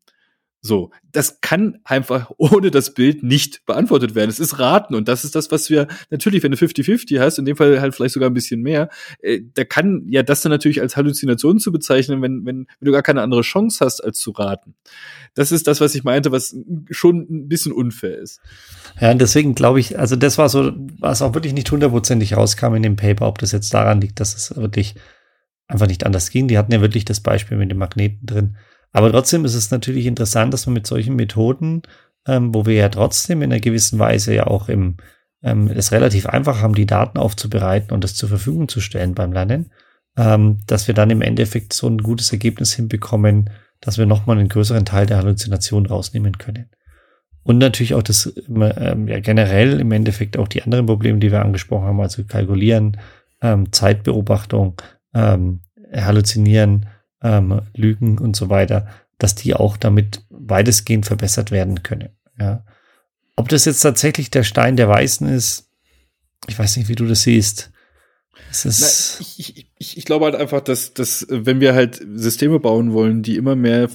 So, 0.67 0.93
das 1.13 1.43
kann 1.43 1.81
einfach 1.85 2.31
ohne 2.39 2.71
das 2.71 2.95
Bild 2.95 3.23
nicht 3.23 3.67
beantwortet 3.67 4.15
werden. 4.15 4.31
Es 4.31 4.41
ist 4.41 4.59
Raten 4.59 4.95
und 4.95 5.09
das 5.09 5.23
ist 5.23 5.35
das, 5.35 5.51
was 5.51 5.69
wir 5.69 5.89
natürlich, 6.09 6.43
wenn 6.43 6.53
du 6.53 6.57
50-50 6.57 7.21
hast, 7.21 7.39
in 7.39 7.45
dem 7.45 7.55
Fall 7.55 7.83
halt 7.83 7.95
vielleicht 7.95 8.15
sogar 8.15 8.31
ein 8.31 8.35
bisschen 8.35 8.63
mehr, 8.63 8.89
äh, 9.21 9.43
da 9.53 9.65
kann 9.65 10.07
ja 10.09 10.23
das 10.23 10.41
dann 10.41 10.49
natürlich 10.49 10.81
als 10.81 10.97
Halluzination 10.97 11.59
zu 11.59 11.71
bezeichnen, 11.71 12.23
wenn, 12.23 12.47
wenn, 12.47 12.67
wenn 12.81 12.87
du 12.87 12.93
gar 12.93 13.03
keine 13.03 13.21
andere 13.21 13.43
Chance 13.43 13.85
hast, 13.85 14.03
als 14.03 14.21
zu 14.21 14.31
raten. 14.31 14.75
Das 15.35 15.53
ist 15.53 15.67
das, 15.67 15.83
was 15.83 15.95
ich 15.95 16.03
meinte, 16.03 16.33
was 16.33 16.57
schon 16.89 17.27
ein 17.29 17.47
bisschen 17.47 17.73
unfair 17.73 18.17
ist. 18.17 18.41
Ja, 18.99 19.11
und 19.11 19.21
deswegen 19.21 19.55
glaube 19.55 19.81
ich, 19.81 19.99
also 19.99 20.17
das 20.17 20.39
war 20.39 20.49
so, 20.49 20.73
was 20.99 21.21
auch 21.21 21.35
wirklich 21.35 21.53
nicht 21.53 21.71
hundertprozentig 21.71 22.39
rauskam 22.39 22.75
in 22.75 22.83
dem 22.83 22.97
Paper, 22.97 23.29
ob 23.29 23.37
das 23.37 23.53
jetzt 23.53 23.75
daran 23.75 24.01
liegt, 24.01 24.19
dass 24.19 24.35
es 24.35 24.57
wirklich 24.57 24.95
einfach 25.69 25.89
nicht 25.89 26.07
anders 26.07 26.31
ging. 26.31 26.49
Die 26.49 26.57
hatten 26.57 26.73
ja 26.73 26.81
wirklich 26.81 27.05
das 27.05 27.21
Beispiel 27.21 27.59
mit 27.59 27.71
den 27.71 27.77
Magneten 27.77 28.25
drin 28.25 28.57
aber 28.95 29.11
trotzdem 29.11 29.45
ist 29.45 29.57
es 29.57 29.73
natürlich 29.73 30.07
interessant, 30.07 30.55
dass 30.55 30.67
man 30.67 30.75
mit 30.75 30.87
solchen 30.87 31.17
Methoden, 31.17 31.83
ähm, 32.29 32.55
wo 32.55 32.65
wir 32.65 32.75
ja 32.75 32.89
trotzdem 32.89 33.43
in 33.43 33.53
einer 33.53 33.61
gewissen 33.61 33.99
Weise 33.99 34.33
ja 34.33 34.47
auch 34.47 34.69
im, 34.69 34.99
ähm, 35.43 35.69
es 35.69 35.91
relativ 35.91 36.27
einfach 36.27 36.63
haben, 36.63 36.77
die 36.77 36.87
Daten 36.87 37.19
aufzubereiten 37.19 37.93
und 37.93 38.05
das 38.05 38.15
zur 38.15 38.29
Verfügung 38.29 38.69
zu 38.69 38.81
stellen 38.81 39.15
beim 39.15 39.33
Lernen, 39.33 39.73
ähm, 40.17 40.59
dass 40.69 40.87
wir 40.87 40.95
dann 40.95 41.11
im 41.11 41.23
Endeffekt 41.23 41.73
so 41.73 41.89
ein 41.89 41.99
gutes 41.99 42.31
Ergebnis 42.31 42.73
hinbekommen, 42.73 43.51
dass 43.81 43.99
wir 43.99 44.07
nochmal 44.07 44.39
einen 44.39 44.49
größeren 44.49 44.85
Teil 44.85 45.07
der 45.07 45.17
Halluzination 45.17 45.87
rausnehmen 45.87 46.39
können. 46.39 46.71
Und 47.43 47.59
natürlich 47.59 47.95
auch 47.95 48.03
das 48.03 48.33
ähm, 48.49 49.09
ja, 49.09 49.19
generell 49.19 49.81
im 49.81 49.91
Endeffekt 49.91 50.37
auch 50.37 50.47
die 50.47 50.63
anderen 50.63 50.87
Probleme, 50.87 51.19
die 51.19 51.33
wir 51.33 51.43
angesprochen 51.43 51.87
haben, 51.87 52.01
also 52.01 52.23
kalkulieren, 52.23 52.99
ähm, 53.43 53.73
Zeitbeobachtung, 53.73 54.81
ähm, 55.15 55.63
halluzinieren, 55.93 56.87
ähm, 57.25 57.63
Lügen 57.75 58.19
und 58.19 58.37
so 58.37 58.51
weiter, 58.51 58.87
dass 59.19 59.35
die 59.35 59.55
auch 59.55 59.77
damit 59.77 60.23
weitestgehend 60.31 61.07
verbessert 61.07 61.51
werden 61.51 61.83
können. 61.83 62.11
Ja. 62.39 62.65
Ob 63.35 63.49
das 63.49 63.65
jetzt 63.65 63.81
tatsächlich 63.81 64.31
der 64.31 64.45
Stein 64.45 64.77
der 64.77 64.89
Weißen 64.89 65.27
ist, 65.29 65.71
ich 66.47 66.59
weiß 66.59 66.77
nicht, 66.77 66.89
wie 66.89 66.95
du 66.95 67.07
das 67.07 67.23
siehst. 67.23 67.73
Na, 68.65 68.71
ich, 68.71 69.67
ich, 69.79 69.97
ich, 69.97 70.05
glaube 70.05 70.27
halt 70.27 70.37
einfach, 70.37 70.61
dass, 70.61 70.95
dass 70.95 71.27
wenn 71.29 71.61
wir 71.61 71.75
halt 71.75 72.01
Systeme 72.15 72.61
bauen 72.61 72.93
wollen, 72.93 73.23
die 73.23 73.37
immer 73.37 73.57
mehr 73.57 73.89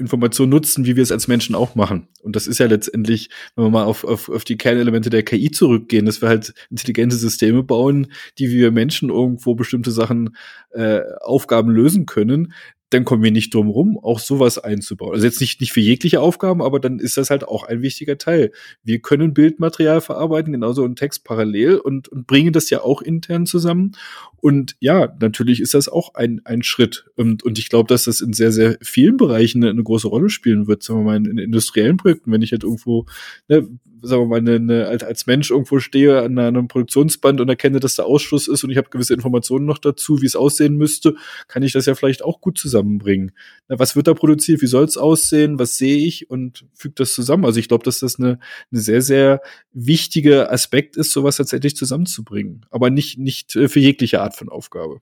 Informationen 0.00 0.50
nutzen, 0.50 0.86
wie 0.86 0.96
wir 0.96 1.02
es 1.02 1.12
als 1.12 1.28
Menschen 1.28 1.54
auch 1.54 1.74
machen. 1.74 2.08
Und 2.22 2.34
das 2.34 2.46
ist 2.46 2.58
ja 2.58 2.66
letztendlich, 2.66 3.30
wenn 3.54 3.66
wir 3.66 3.70
mal 3.70 3.84
auf, 3.84 4.04
auf, 4.04 4.28
auf 4.28 4.44
die 4.44 4.56
Kernelemente 4.56 5.10
der 5.10 5.22
KI 5.22 5.50
zurückgehen, 5.50 6.06
dass 6.06 6.22
wir 6.22 6.28
halt 6.28 6.54
intelligente 6.70 7.16
Systeme 7.16 7.62
bauen, 7.62 8.12
die 8.38 8.50
wir 8.50 8.72
Menschen 8.72 9.10
irgendwo 9.10 9.54
bestimmte 9.54 9.92
Sachen, 9.92 10.36
äh, 10.70 11.00
Aufgaben 11.20 11.70
lösen 11.70 12.06
können, 12.06 12.52
dann 12.90 13.04
kommen 13.04 13.22
wir 13.22 13.30
nicht 13.30 13.54
drum 13.54 13.68
rum, 13.68 13.98
auch 13.98 14.18
sowas 14.18 14.58
einzubauen. 14.58 15.14
Also 15.14 15.24
jetzt 15.24 15.40
nicht, 15.40 15.60
nicht 15.60 15.72
für 15.72 15.80
jegliche 15.80 16.20
Aufgaben, 16.20 16.60
aber 16.60 16.80
dann 16.80 16.98
ist 16.98 17.16
das 17.16 17.30
halt 17.30 17.44
auch 17.46 17.62
ein 17.62 17.82
wichtiger 17.82 18.18
Teil. 18.18 18.50
Wir 18.82 18.98
können 19.00 19.32
Bildmaterial 19.32 20.00
verarbeiten, 20.00 20.52
genauso 20.52 20.84
ein 20.84 20.96
Text 20.96 21.24
parallel 21.24 21.76
und, 21.76 22.08
und 22.08 22.26
bringen 22.26 22.52
das 22.52 22.68
ja 22.68 22.82
auch 22.82 23.00
intern 23.00 23.46
zusammen. 23.46 23.92
Und 24.36 24.74
ja, 24.80 25.14
natürlich 25.20 25.60
ist 25.60 25.74
das 25.74 25.88
auch 25.88 26.14
ein, 26.14 26.40
ein 26.44 26.64
Schritt. 26.64 27.06
Und, 27.14 27.44
und 27.44 27.58
ich 27.58 27.68
glaube, 27.68 27.86
dass 27.86 28.04
das 28.04 28.20
in 28.20 28.32
sehr, 28.32 28.50
sehr 28.50 28.76
vielen 28.82 29.16
Bereichen 29.16 29.62
eine, 29.62 29.70
eine 29.70 29.82
große 29.84 30.08
Rolle 30.08 30.28
spielen 30.28 30.66
wird, 30.66 30.82
sagen 30.82 31.00
wir 31.00 31.04
mal, 31.04 31.16
in, 31.16 31.26
in 31.26 31.38
industriellen 31.38 31.96
Projekten, 31.96 32.32
wenn 32.32 32.42
ich 32.42 32.50
halt 32.50 32.64
irgendwo 32.64 33.06
ne, 33.48 33.68
sagen 34.02 34.22
wir 34.22 34.26
mal, 34.26 34.38
eine, 34.38 34.54
eine, 34.56 34.86
als 34.86 35.26
Mensch 35.26 35.50
irgendwo 35.50 35.78
stehe 35.78 36.22
an 36.22 36.38
einem 36.38 36.68
Produktionsband 36.68 37.40
und 37.40 37.48
erkenne, 37.48 37.80
dass 37.80 37.96
da 37.96 38.04
Ausschuss 38.04 38.48
ist 38.48 38.64
und 38.64 38.70
ich 38.70 38.76
habe 38.76 38.90
gewisse 38.90 39.14
Informationen 39.14 39.66
noch 39.66 39.78
dazu, 39.78 40.22
wie 40.22 40.26
es 40.26 40.36
aussehen 40.36 40.76
müsste, 40.76 41.14
kann 41.48 41.62
ich 41.62 41.72
das 41.72 41.86
ja 41.86 41.94
vielleicht 41.94 42.24
auch 42.24 42.40
gut 42.40 42.58
zusammenbringen. 42.80 43.32
Na, 43.68 43.78
was 43.78 43.96
wird 43.96 44.06
da 44.06 44.14
produziert? 44.14 44.62
Wie 44.62 44.66
soll 44.66 44.84
es 44.84 44.96
aussehen? 44.96 45.58
Was 45.58 45.76
sehe 45.76 45.98
ich? 46.06 46.30
Und 46.30 46.64
fügt 46.74 47.00
das 47.00 47.12
zusammen. 47.12 47.44
Also 47.44 47.60
ich 47.60 47.68
glaube, 47.68 47.84
dass 47.84 48.00
das 48.00 48.18
eine, 48.18 48.38
eine 48.72 48.80
sehr, 48.80 49.02
sehr 49.02 49.40
wichtige 49.72 50.50
Aspekt 50.50 50.96
ist, 50.96 51.12
sowas 51.12 51.36
tatsächlich 51.36 51.76
zusammenzubringen. 51.76 52.66
Aber 52.70 52.90
nicht, 52.90 53.18
nicht 53.18 53.54
äh, 53.56 53.68
für 53.68 53.80
jegliche 53.80 54.20
Art 54.20 54.34
von 54.34 54.48
Aufgabe. 54.48 55.00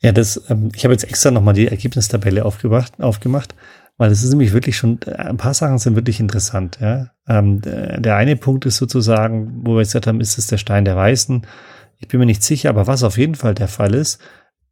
Ja, 0.00 0.12
das, 0.12 0.42
ähm, 0.48 0.70
ich 0.74 0.84
habe 0.84 0.94
jetzt 0.94 1.04
extra 1.04 1.30
nochmal 1.30 1.54
die 1.54 1.68
Ergebnistabelle 1.68 2.44
aufgemacht, 2.44 3.00
aufgemacht 3.00 3.54
weil 3.98 4.12
es 4.12 4.22
ist 4.22 4.30
nämlich 4.30 4.52
wirklich 4.52 4.76
schon, 4.76 5.00
äh, 5.06 5.12
ein 5.12 5.36
paar 5.36 5.54
Sachen 5.54 5.78
sind 5.78 5.96
wirklich 5.96 6.20
interessant. 6.20 6.78
Ja? 6.80 7.10
Ähm, 7.28 7.60
der 7.60 8.16
eine 8.16 8.36
Punkt 8.36 8.64
ist 8.64 8.76
sozusagen, 8.76 9.66
wo 9.66 9.74
wir 9.74 9.80
gesagt 9.80 10.06
haben, 10.06 10.20
ist 10.20 10.38
es 10.38 10.46
der 10.46 10.56
Stein 10.56 10.84
der 10.84 10.96
Weißen? 10.96 11.46
Ich 11.98 12.06
bin 12.06 12.20
mir 12.20 12.26
nicht 12.26 12.44
sicher, 12.44 12.70
aber 12.70 12.86
was 12.86 13.02
auf 13.02 13.18
jeden 13.18 13.34
Fall 13.34 13.54
der 13.54 13.68
Fall 13.68 13.94
ist, 13.94 14.20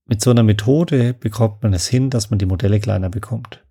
mit 0.06 0.20
so 0.20 0.30
einer 0.30 0.42
Methode 0.42 1.14
bekommt 1.14 1.62
man 1.62 1.74
es 1.74 1.86
hin, 1.88 2.10
dass 2.10 2.30
man 2.30 2.38
die 2.38 2.46
Modelle 2.46 2.80
kleiner 2.80 3.08
bekommt. 3.08 3.64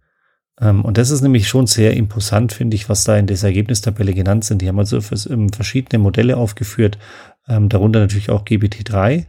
Ähm, 0.59 0.83
und 0.83 0.97
das 0.97 1.09
ist 1.09 1.21
nämlich 1.21 1.47
schon 1.47 1.67
sehr 1.67 1.95
imposant, 1.95 2.53
finde 2.53 2.75
ich, 2.75 2.89
was 2.89 3.03
da 3.03 3.17
in 3.17 3.27
dieser 3.27 3.47
Ergebnistabelle 3.47 4.13
genannt 4.13 4.45
sind. 4.45 4.61
Die 4.61 4.67
haben 4.67 4.79
also 4.79 4.99
ähm, 5.29 5.49
verschiedene 5.49 6.01
Modelle 6.01 6.37
aufgeführt, 6.37 6.97
ähm, 7.47 7.69
darunter 7.69 7.99
natürlich 7.99 8.29
auch 8.29 8.45
GBT3 8.45 9.25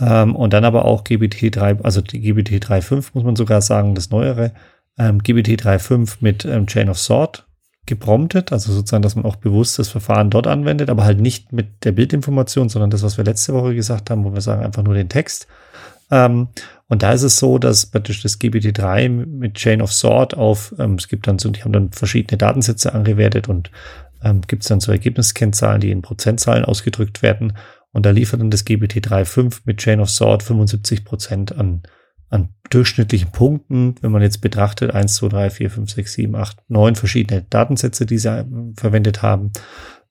ähm, 0.00 0.36
und 0.36 0.52
dann 0.52 0.64
aber 0.64 0.84
auch 0.84 1.04
GBT3, 1.04 1.82
also 1.82 2.00
die 2.00 2.20
GBT 2.20 2.64
3.5 2.64 3.10
muss 3.14 3.24
man 3.24 3.36
sogar 3.36 3.62
sagen, 3.62 3.94
das 3.94 4.10
neuere 4.10 4.52
ähm, 4.98 5.22
GBT 5.22 5.60
3.5 5.60 6.16
mit 6.20 6.48
Chain 6.66 6.88
of 6.88 7.04
Thought 7.04 7.46
gepromptet, 7.86 8.52
also 8.52 8.72
sozusagen, 8.72 9.02
dass 9.02 9.14
man 9.14 9.24
auch 9.24 9.36
bewusst 9.36 9.78
das 9.78 9.88
Verfahren 9.88 10.28
dort 10.28 10.48
anwendet, 10.48 10.90
aber 10.90 11.04
halt 11.04 11.20
nicht 11.20 11.52
mit 11.52 11.84
der 11.84 11.92
Bildinformation, 11.92 12.68
sondern 12.68 12.90
das, 12.90 13.02
was 13.02 13.16
wir 13.16 13.24
letzte 13.24 13.54
Woche 13.54 13.74
gesagt 13.74 14.10
haben, 14.10 14.24
wo 14.24 14.34
wir 14.34 14.40
sagen 14.40 14.64
einfach 14.64 14.82
nur 14.82 14.94
den 14.94 15.08
Text. 15.08 15.46
Ähm, 16.10 16.48
und 16.88 17.02
da 17.02 17.12
ist 17.12 17.22
es 17.22 17.38
so, 17.38 17.58
dass 17.58 17.86
praktisch 17.86 18.22
das 18.22 18.40
GPT-3 18.40 19.08
mit 19.08 19.54
Chain 19.54 19.82
of 19.82 19.92
Sort 19.92 20.36
auf, 20.36 20.74
ähm, 20.78 20.94
es 20.94 21.08
gibt 21.08 21.26
dann 21.26 21.38
so, 21.38 21.50
die 21.50 21.62
haben 21.62 21.72
dann 21.72 21.92
verschiedene 21.92 22.38
Datensätze 22.38 22.94
angewertet 22.94 23.48
und 23.48 23.70
ähm, 24.22 24.40
gibt 24.42 24.62
es 24.62 24.68
dann 24.68 24.80
so 24.80 24.92
Ergebniskennzahlen, 24.92 25.80
die 25.80 25.90
in 25.90 26.02
Prozentzahlen 26.02 26.64
ausgedrückt 26.64 27.22
werden. 27.22 27.56
Und 27.92 28.06
da 28.06 28.10
liefert 28.10 28.40
dann 28.40 28.50
das 28.50 28.66
GPT-3.5 28.66 29.60
mit 29.64 29.78
Chain 29.78 30.00
of 30.00 30.10
Sort 30.10 30.42
75 30.42 31.04
Prozent 31.04 31.56
an 31.56 31.82
an 32.28 32.48
durchschnittlichen 32.70 33.30
Punkten, 33.30 33.94
wenn 34.00 34.10
man 34.10 34.22
jetzt 34.22 34.40
betrachtet, 34.40 34.92
1, 34.92 35.14
2, 35.14 35.28
3, 35.28 35.50
4, 35.50 35.70
5, 35.70 35.90
6, 35.90 36.12
7, 36.12 36.34
8, 36.34 36.56
9 36.68 36.94
verschiedene 36.96 37.42
Datensätze, 37.42 38.06
die 38.06 38.18
sie 38.18 38.40
äh, 38.40 38.44
verwendet 38.76 39.22
haben. 39.22 39.52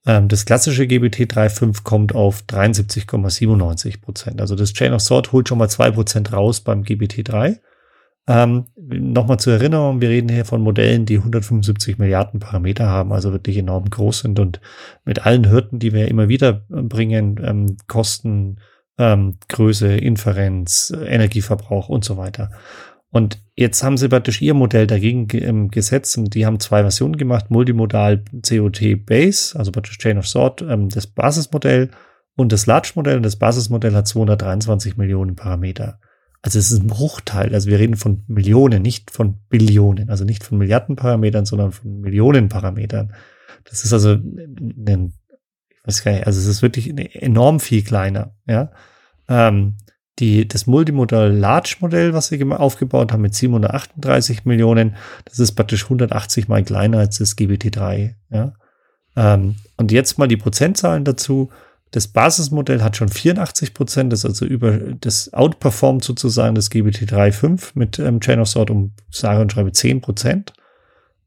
Ähm, 0.05 0.27
das 0.27 0.45
klassische 0.45 0.87
GBT 0.87 1.31
3.5 1.31 1.83
kommt 1.83 2.13
auf 2.15 2.43
73,97 2.47 4.01
Prozent. 4.01 4.41
Also 4.41 4.55
das 4.55 4.73
Chain 4.73 4.93
of 4.93 5.01
Sort 5.01 5.31
holt 5.31 5.49
schon 5.49 5.57
mal 5.57 5.69
zwei 5.69 5.91
Prozent 5.91 6.31
raus 6.31 6.61
beim 6.61 6.83
GBT 6.83 7.27
3. 7.27 7.59
Ähm, 8.27 8.65
Nochmal 8.75 9.39
zur 9.39 9.53
Erinnerung, 9.53 10.01
wir 10.01 10.09
reden 10.09 10.29
hier 10.29 10.45
von 10.45 10.61
Modellen, 10.61 11.05
die 11.05 11.17
175 11.17 11.99
Milliarden 11.99 12.39
Parameter 12.39 12.87
haben, 12.87 13.13
also 13.13 13.31
wirklich 13.31 13.57
enorm 13.57 13.89
groß 13.89 14.21
sind 14.21 14.39
und 14.39 14.59
mit 15.05 15.25
allen 15.25 15.49
Hürden, 15.49 15.77
die 15.77 15.93
wir 15.93 16.07
immer 16.07 16.27
wieder 16.27 16.53
bringen, 16.69 17.39
ähm, 17.43 17.77
Kosten, 17.87 18.57
ähm, 18.97 19.37
Größe, 19.47 19.95
Inferenz, 19.95 20.91
Energieverbrauch 21.05 21.89
und 21.89 22.03
so 22.03 22.17
weiter. 22.17 22.49
Und 23.11 23.41
jetzt 23.55 23.81
haben 23.83 23.97
sie 23.97 24.09
praktisch 24.09 24.41
ihr 24.41 24.53
Modell 24.53 24.87
dagegen 24.87 25.27
ähm, 25.31 25.69
gesetzt 25.69 26.17
und 26.17 26.33
die 26.35 26.45
haben 26.45 26.59
zwei 26.59 26.81
Versionen 26.81 27.17
gemacht, 27.17 27.49
Multimodal 27.49 28.23
COT 28.47 29.05
Base, 29.05 29.57
also 29.57 29.71
praktisch 29.71 29.97
Chain 29.97 30.17
of 30.17 30.27
Sort, 30.27 30.61
ähm, 30.61 30.89
das 30.89 31.07
Basismodell 31.07 31.91
und 32.35 32.51
das 32.51 32.65
Large 32.65 32.91
Modell. 32.95 33.17
Und 33.17 33.23
das 33.23 33.37
Basismodell 33.37 33.95
hat 33.95 34.07
223 34.07 34.97
Millionen 34.97 35.35
Parameter. 35.35 35.99
Also 36.41 36.59
es 36.59 36.71
ist 36.71 36.81
ein 36.81 36.87
Bruchteil. 36.87 37.53
Also 37.53 37.69
wir 37.69 37.79
reden 37.79 37.95
von 37.95 38.23
Millionen, 38.27 38.81
nicht 38.81 39.11
von 39.11 39.39
Billionen. 39.49 40.09
Also 40.09 40.25
nicht 40.25 40.43
von 40.43 40.57
Milliarden 40.57 40.95
Parametern, 40.95 41.45
sondern 41.45 41.71
von 41.71 42.01
Millionen 42.01 42.49
Parametern. 42.49 43.13
Das 43.63 43.83
ist 43.83 43.93
also 43.93 44.11
ein 44.11 45.13
weiß 45.85 46.03
gar 46.03 46.11
nicht, 46.11 46.27
also 46.27 46.39
es 46.39 46.47
ist 46.47 46.61
wirklich 46.61 46.97
enorm 47.15 47.59
viel 47.59 47.83
kleiner, 47.83 48.35
ja. 48.47 48.71
Ähm, 49.27 49.77
die, 50.19 50.47
das 50.47 50.65
Multimodal 50.65 51.31
Large 51.31 51.77
Modell, 51.79 52.13
was 52.13 52.27
sie 52.27 52.43
aufgebaut 52.43 53.11
haben 53.11 53.21
mit 53.21 53.35
738 53.35 54.45
Millionen, 54.45 54.95
das 55.25 55.39
ist 55.39 55.53
praktisch 55.53 55.83
180 55.83 56.47
mal 56.47 56.63
kleiner 56.63 56.99
als 56.99 57.17
das 57.17 57.37
GBT3, 57.37 58.15
ja. 58.29 58.53
Ähm, 59.17 59.55
und 59.77 59.91
jetzt 59.91 60.17
mal 60.17 60.27
die 60.27 60.37
Prozentzahlen 60.37 61.03
dazu. 61.03 61.49
Das 61.91 62.07
Basismodell 62.07 62.81
hat 62.81 62.97
schon 62.97 63.07
84 63.07 63.73
Prozent, 63.73 64.11
das 64.11 64.25
also 64.25 64.45
über, 64.45 64.77
das 64.77 65.33
outperformt 65.33 66.03
sozusagen 66.03 66.55
das 66.55 66.69
GBT3.5 66.69 67.71
mit 67.75 67.99
ähm, 67.99 68.19
Chain 68.19 68.39
of 68.39 68.49
Sort 68.49 68.69
um 68.69 68.91
sage 69.09 69.41
und 69.41 69.51
schreibe 69.51 69.71
10 69.71 70.01
Prozent. 70.01 70.53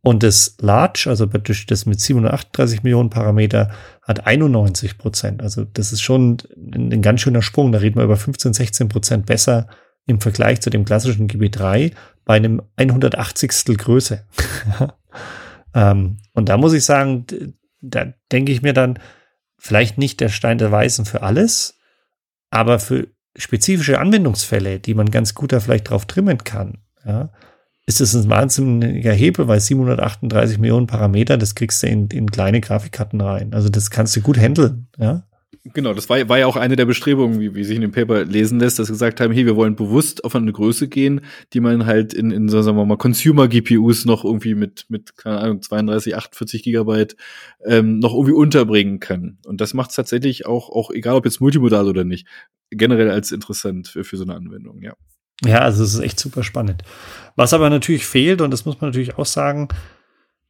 Und 0.00 0.22
das 0.22 0.56
Large, 0.61 1.06
also 1.08 1.26
praktisch 1.26 1.66
das 1.66 1.87
mit 1.87 2.00
738 2.00 2.82
Millionen 2.82 3.11
Parameter, 3.11 3.70
hat 4.02 4.26
91 4.26 4.96
Prozent. 4.96 5.42
Also 5.42 5.64
das 5.64 5.92
ist 5.92 6.02
schon 6.02 6.38
ein, 6.56 6.92
ein, 6.92 7.02
ganz 7.02 7.20
schöner 7.20 7.42
Sprung. 7.42 7.72
Da 7.72 7.78
reden 7.78 7.96
wir 7.96 8.04
über 8.04 8.16
15, 8.16 8.54
16 8.54 8.88
Prozent 8.88 9.26
besser 9.26 9.68
im 10.06 10.20
Vergleich 10.20 10.61
zu 10.61 10.70
dem 10.70 10.84
klassischen 10.84 11.28
GB3 11.28 11.92
bei 12.24 12.37
einem 12.37 12.62
180. 12.76 13.76
Größe. 13.76 14.24
ähm, 15.74 16.18
und 16.32 16.48
da 16.48 16.56
muss 16.56 16.72
ich 16.72 16.84
sagen, 16.84 17.26
da 17.80 18.06
denke 18.30 18.52
ich 18.52 18.62
mir 18.62 18.72
dann, 18.72 18.98
vielleicht 19.58 19.98
nicht 19.98 20.20
der 20.20 20.28
Stein 20.28 20.58
der 20.58 20.70
Weisen 20.70 21.04
für 21.04 21.22
alles, 21.22 21.78
aber 22.50 22.78
für 22.78 23.08
spezifische 23.37 23.98
Anwendungsfälle, 23.98 24.78
die 24.80 24.94
man 24.94 25.11
ganz 25.11 25.34
gut 25.34 25.52
da 25.52 25.61
vielleicht 25.61 25.90
drauf 25.90 26.06
trimmen 26.06 26.38
kann, 26.38 26.78
ja, 27.04 27.30
ist 27.88 28.01
es 28.01 28.14
ein 28.14 28.29
wahnsinniger 28.29 29.12
Hebel, 29.12 29.48
weil 29.48 29.61
738 29.61 30.59
Millionen 30.59 30.87
Parameter, 30.87 31.38
das 31.38 31.55
kriegst 31.55 31.83
du 31.83 31.87
in, 31.87 32.09
in 32.09 32.31
kleine 32.31 32.61
Grafikkarten 32.61 33.18
rein. 33.20 33.55
Also 33.55 33.70
das 33.70 33.90
kannst 33.90 34.14
du 34.14 34.20
gut 34.20 34.38
handeln, 34.38 34.88
ja. 34.98 35.24
Genau, 35.74 35.94
das 35.94 36.09
war, 36.09 36.29
war 36.29 36.38
ja 36.38 36.46
auch 36.46 36.57
eine 36.57 36.77
der 36.77 36.85
Bestrebungen, 36.85 37.40
wie, 37.40 37.55
wie 37.55 37.64
sich 37.64 37.77
in 37.77 37.83
dem 37.83 37.92
Paper 37.92 38.24
lesen 38.24 38.61
lässt, 38.61 38.79
dass 38.79 38.88
sie 38.88 38.92
gesagt 38.92 39.20
haben, 39.20 39.33
hey, 39.33 39.46
wir 39.46 39.57
wollen 39.57 39.74
bewusst 39.74 40.24
auf 40.24 40.35
eine 40.35 40.53
Größe 40.53 40.88
gehen, 40.88 41.22
die 41.53 41.61
man 41.61 41.87
halt 41.87 42.12
in, 42.12 42.31
in 42.31 42.48
so, 42.48 42.61
sagen 42.62 42.77
wir 42.77 42.85
mal, 42.85 42.96
Consumer-GPUs 42.96 44.05
noch 44.05 44.24
irgendwie 44.24 44.55
mit, 44.55 44.87
mit, 44.88 45.16
keine 45.16 45.38
Ahnung, 45.38 45.62
32, 45.62 46.14
48 46.14 46.62
Gigabyte 46.62 47.16
ähm, 47.64 47.98
noch 47.98 48.12
irgendwie 48.12 48.33
unterbringen 48.33 49.01
kann. 49.01 49.38
Und 49.46 49.61
das 49.61 49.74
macht 49.74 49.90
es 49.90 49.96
tatsächlich 49.96 50.46
auch, 50.46 50.68
auch 50.68 50.90
egal 50.90 51.16
ob 51.16 51.24
jetzt 51.24 51.40
multimodal 51.40 51.88
oder 51.88 52.05
nicht, 52.05 52.27
generell 52.70 53.11
als 53.11 53.33
interessant 53.33 53.88
für, 53.88 54.05
für 54.05 54.16
so 54.16 54.24
eine 54.24 54.35
Anwendung, 54.35 54.83
ja. 54.83 54.94
Ja, 55.44 55.61
also 55.61 55.85
es 55.85 55.94
ist 55.94 56.01
echt 56.01 56.18
super 56.18 56.42
spannend. 56.42 56.83
Was 57.37 57.53
aber 57.53 57.70
natürlich 57.70 58.07
fehlt, 58.07 58.40
und 58.40 58.51
das 58.51 58.64
muss 58.64 58.81
man 58.81 58.90
natürlich 58.90 59.18
auch 59.18 59.27
sagen, 59.27 59.68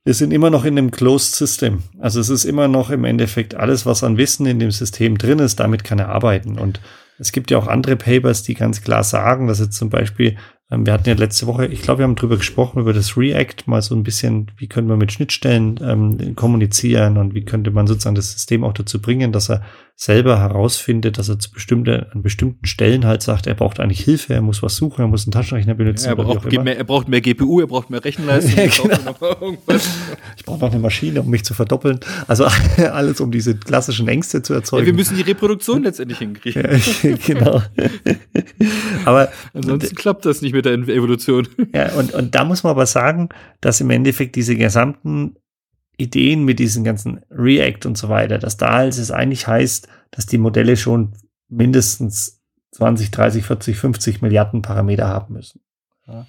wir 0.05 0.14
sind 0.14 0.33
immer 0.33 0.48
noch 0.48 0.64
in 0.64 0.79
einem 0.79 0.90
Closed 0.90 1.35
System. 1.35 1.83
Also 1.98 2.20
es 2.20 2.31
ist 2.31 2.44
immer 2.44 2.68
noch 2.68 2.88
im 2.90 3.05
Endeffekt 3.05 3.55
alles, 3.55 3.85
was 3.85 4.03
an 4.03 4.16
Wissen 4.16 4.46
in 4.46 4.59
dem 4.59 4.70
System 4.70 5.18
drin 5.18 5.38
ist, 5.38 5.61
damit 5.61 5.85
kann 5.85 5.98
er 5.98 6.09
arbeiten. 6.09 6.59
Und 6.59 6.81
es 7.18 7.33
gibt 7.33 7.51
ja 7.51 7.59
auch 7.59 7.66
andere 7.66 7.96
Papers, 7.96 8.42
die 8.42 8.55
ganz 8.55 8.83
klar 8.83 9.05
sagen, 9.05 9.48
dass 9.48 9.59
jetzt 9.59 9.77
zum 9.77 9.90
Beispiel 9.90 10.38
ähm, 10.70 10.87
wir 10.87 10.92
hatten 10.92 11.09
ja 11.09 11.14
letzte 11.14 11.46
Woche, 11.46 11.66
ich 11.66 11.83
glaube, 11.83 11.98
wir 11.98 12.05
haben 12.05 12.14
drüber 12.14 12.37
gesprochen, 12.37 12.81
über 12.81 12.92
das 12.92 13.16
React, 13.16 13.66
mal 13.66 13.83
so 13.83 13.94
ein 13.94 14.03
bisschen, 14.03 14.51
wie 14.57 14.68
können 14.68 14.88
wir 14.88 14.96
mit 14.96 15.12
Schnittstellen 15.12 15.81
ähm, 15.83 16.37
kommunizieren 16.37 17.16
und 17.16 17.35
wie 17.35 17.44
könnte 17.44 17.70
man 17.70 17.87
sozusagen 17.87 18.16
das 18.16 18.33
System 18.33 18.64
auch 18.64 18.74
dazu 18.74 19.01
bringen, 19.01 19.33
dass 19.33 19.51
er 19.51 19.62
selber 20.00 20.38
herausfindet, 20.38 21.18
dass 21.18 21.28
er 21.28 21.40
zu 21.40 21.50
bestimmte, 21.50 22.06
an 22.12 22.22
bestimmten 22.22 22.66
Stellen 22.66 23.04
halt 23.04 23.20
sagt, 23.20 23.48
er 23.48 23.54
braucht 23.54 23.80
eigentlich 23.80 24.02
Hilfe, 24.02 24.32
er 24.32 24.42
muss 24.42 24.62
was 24.62 24.76
suchen, 24.76 25.02
er 25.02 25.08
muss 25.08 25.26
einen 25.26 25.32
Taschenrechner 25.32 25.74
benutzen. 25.74 26.04
Ja, 26.04 26.12
er, 26.12 26.16
braucht 26.16 26.52
mehr, 26.52 26.78
er 26.78 26.84
braucht 26.84 27.08
mehr 27.08 27.20
GPU, 27.20 27.58
er 27.58 27.66
braucht 27.66 27.90
mehr 27.90 28.04
Rechenleistung. 28.04 28.56
ja, 28.56 28.66
genau. 28.96 29.58
ich 30.37 30.44
brauche 30.44 30.61
noch 30.61 30.70
eine 30.70 30.78
Maschine, 30.78 31.20
um 31.20 31.28
mich 31.28 31.44
zu 31.44 31.52
verdoppeln. 31.52 31.98
Also 32.28 32.46
alles, 32.76 33.20
um 33.20 33.32
diese 33.32 33.56
klassischen 33.56 34.06
Ängste 34.06 34.40
zu 34.40 34.54
erzeugen. 34.54 34.84
Ja, 34.84 34.87
wir 34.87 34.94
müssen 34.94 35.16
die 35.16 35.22
Reproduktion 35.22 35.82
letztendlich 35.82 36.18
hinkriegen. 36.18 36.62
genau. 37.26 37.61
Aber 39.04 39.32
ansonsten 39.52 39.96
klappt 39.96 40.24
das 40.26 40.42
nicht 40.42 40.52
mit 40.52 40.64
der 40.64 40.74
Evolution. 40.74 41.48
Ja, 41.74 41.92
und, 41.94 42.14
und 42.14 42.37
da 42.37 42.44
muss 42.44 42.62
man 42.62 42.70
aber 42.70 42.87
sagen, 42.87 43.30
dass 43.61 43.80
im 43.80 43.90
Endeffekt 43.90 44.37
diese 44.37 44.54
gesamten 44.54 45.34
Ideen 45.98 46.44
mit 46.44 46.58
diesen 46.58 46.84
ganzen 46.84 47.20
React 47.30 47.87
und 47.87 47.98
so 47.98 48.08
weiter, 48.08 48.38
dass 48.38 48.56
da 48.56 48.87
es 48.87 49.11
eigentlich 49.11 49.46
heißt, 49.46 49.88
dass 50.11 50.26
die 50.26 50.38
Modelle 50.38 50.76
schon 50.76 51.12
mindestens 51.48 52.40
20, 52.72 53.11
30, 53.11 53.44
40, 53.44 53.76
50 53.76 54.22
Milliarden 54.22 54.62
Parameter 54.62 55.08
haben 55.08 55.34
müssen. 55.34 55.61
Ja. 56.06 56.26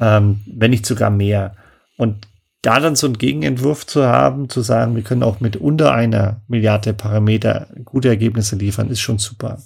Ähm, 0.00 0.40
wenn 0.46 0.72
nicht 0.72 0.84
sogar 0.84 1.10
mehr. 1.10 1.56
Und 1.96 2.26
da 2.62 2.80
dann 2.80 2.96
so 2.96 3.06
einen 3.06 3.18
Gegenentwurf 3.18 3.86
zu 3.86 4.04
haben, 4.04 4.48
zu 4.48 4.62
sagen, 4.62 4.96
wir 4.96 5.02
können 5.02 5.22
auch 5.22 5.40
mit 5.40 5.56
unter 5.56 5.92
einer 5.92 6.42
Milliarde 6.48 6.94
Parameter 6.94 7.68
gute 7.84 8.08
Ergebnisse 8.08 8.56
liefern, 8.56 8.90
ist 8.90 9.00
schon 9.00 9.18
super. 9.18 9.58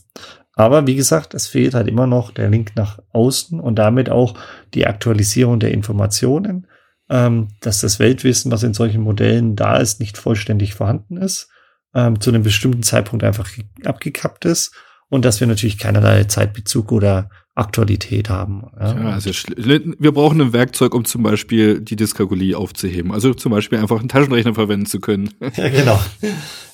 Aber 0.55 0.87
wie 0.89 0.97
gesagt, 0.97 1.35
es 1.35 1.47
fehlt 1.47 1.75
halt 1.75 1.87
immer 1.87 2.09
noch 2.09 2.33
der 2.33 2.51
Link 2.51 2.73
nach 2.75 2.99
außen 3.13 3.61
und 3.61 3.77
damit 3.77 4.11
auch 4.11 4.35
die 4.75 4.87
Aktualisierung 4.87 5.61
der 5.61 5.71
Informationen 5.71 6.67
ähm, 7.11 7.49
dass 7.61 7.81
das 7.81 7.99
Weltwissen, 7.99 8.53
was 8.53 8.63
in 8.63 8.75
solchen 8.75 9.03
Modellen 9.03 9.57
da 9.57 9.79
ist, 9.79 10.01
nicht 10.01 10.19
vollständig 10.19 10.75
vorhanden 10.75 11.17
ist, 11.17 11.49
ähm, 11.95 12.21
zu 12.21 12.31
einem 12.31 12.43
bestimmten 12.43 12.83
Zeitpunkt 12.83 13.25
einfach 13.25 13.49
abgekappt 13.85 14.45
ist 14.45 14.75
und 15.09 15.25
dass 15.25 15.41
wir 15.41 15.47
natürlich 15.47 15.79
keinerlei 15.79 16.25
Zeitbezug 16.25 16.93
oder 16.93 17.31
Aktualität 17.59 18.29
haben. 18.29 18.71
Ja, 18.79 18.95
ja 18.97 19.11
also 19.11 19.31
wir 19.59 20.13
brauchen 20.13 20.41
ein 20.41 20.53
Werkzeug, 20.53 20.95
um 20.95 21.05
zum 21.05 21.25
Beispiel 21.25 21.81
die 21.81 21.97
Dyskalkulie 21.97 22.57
aufzuheben. 22.57 23.13
Also 23.13 23.35
zum 23.35 23.51
Beispiel 23.51 23.79
einfach 23.79 23.99
einen 23.99 24.09
Taschenrechner 24.09 24.55
verwenden 24.55 24.87
zu 24.87 25.01
können. 25.01 25.31
Ja, 25.57 25.69
genau. 25.69 25.99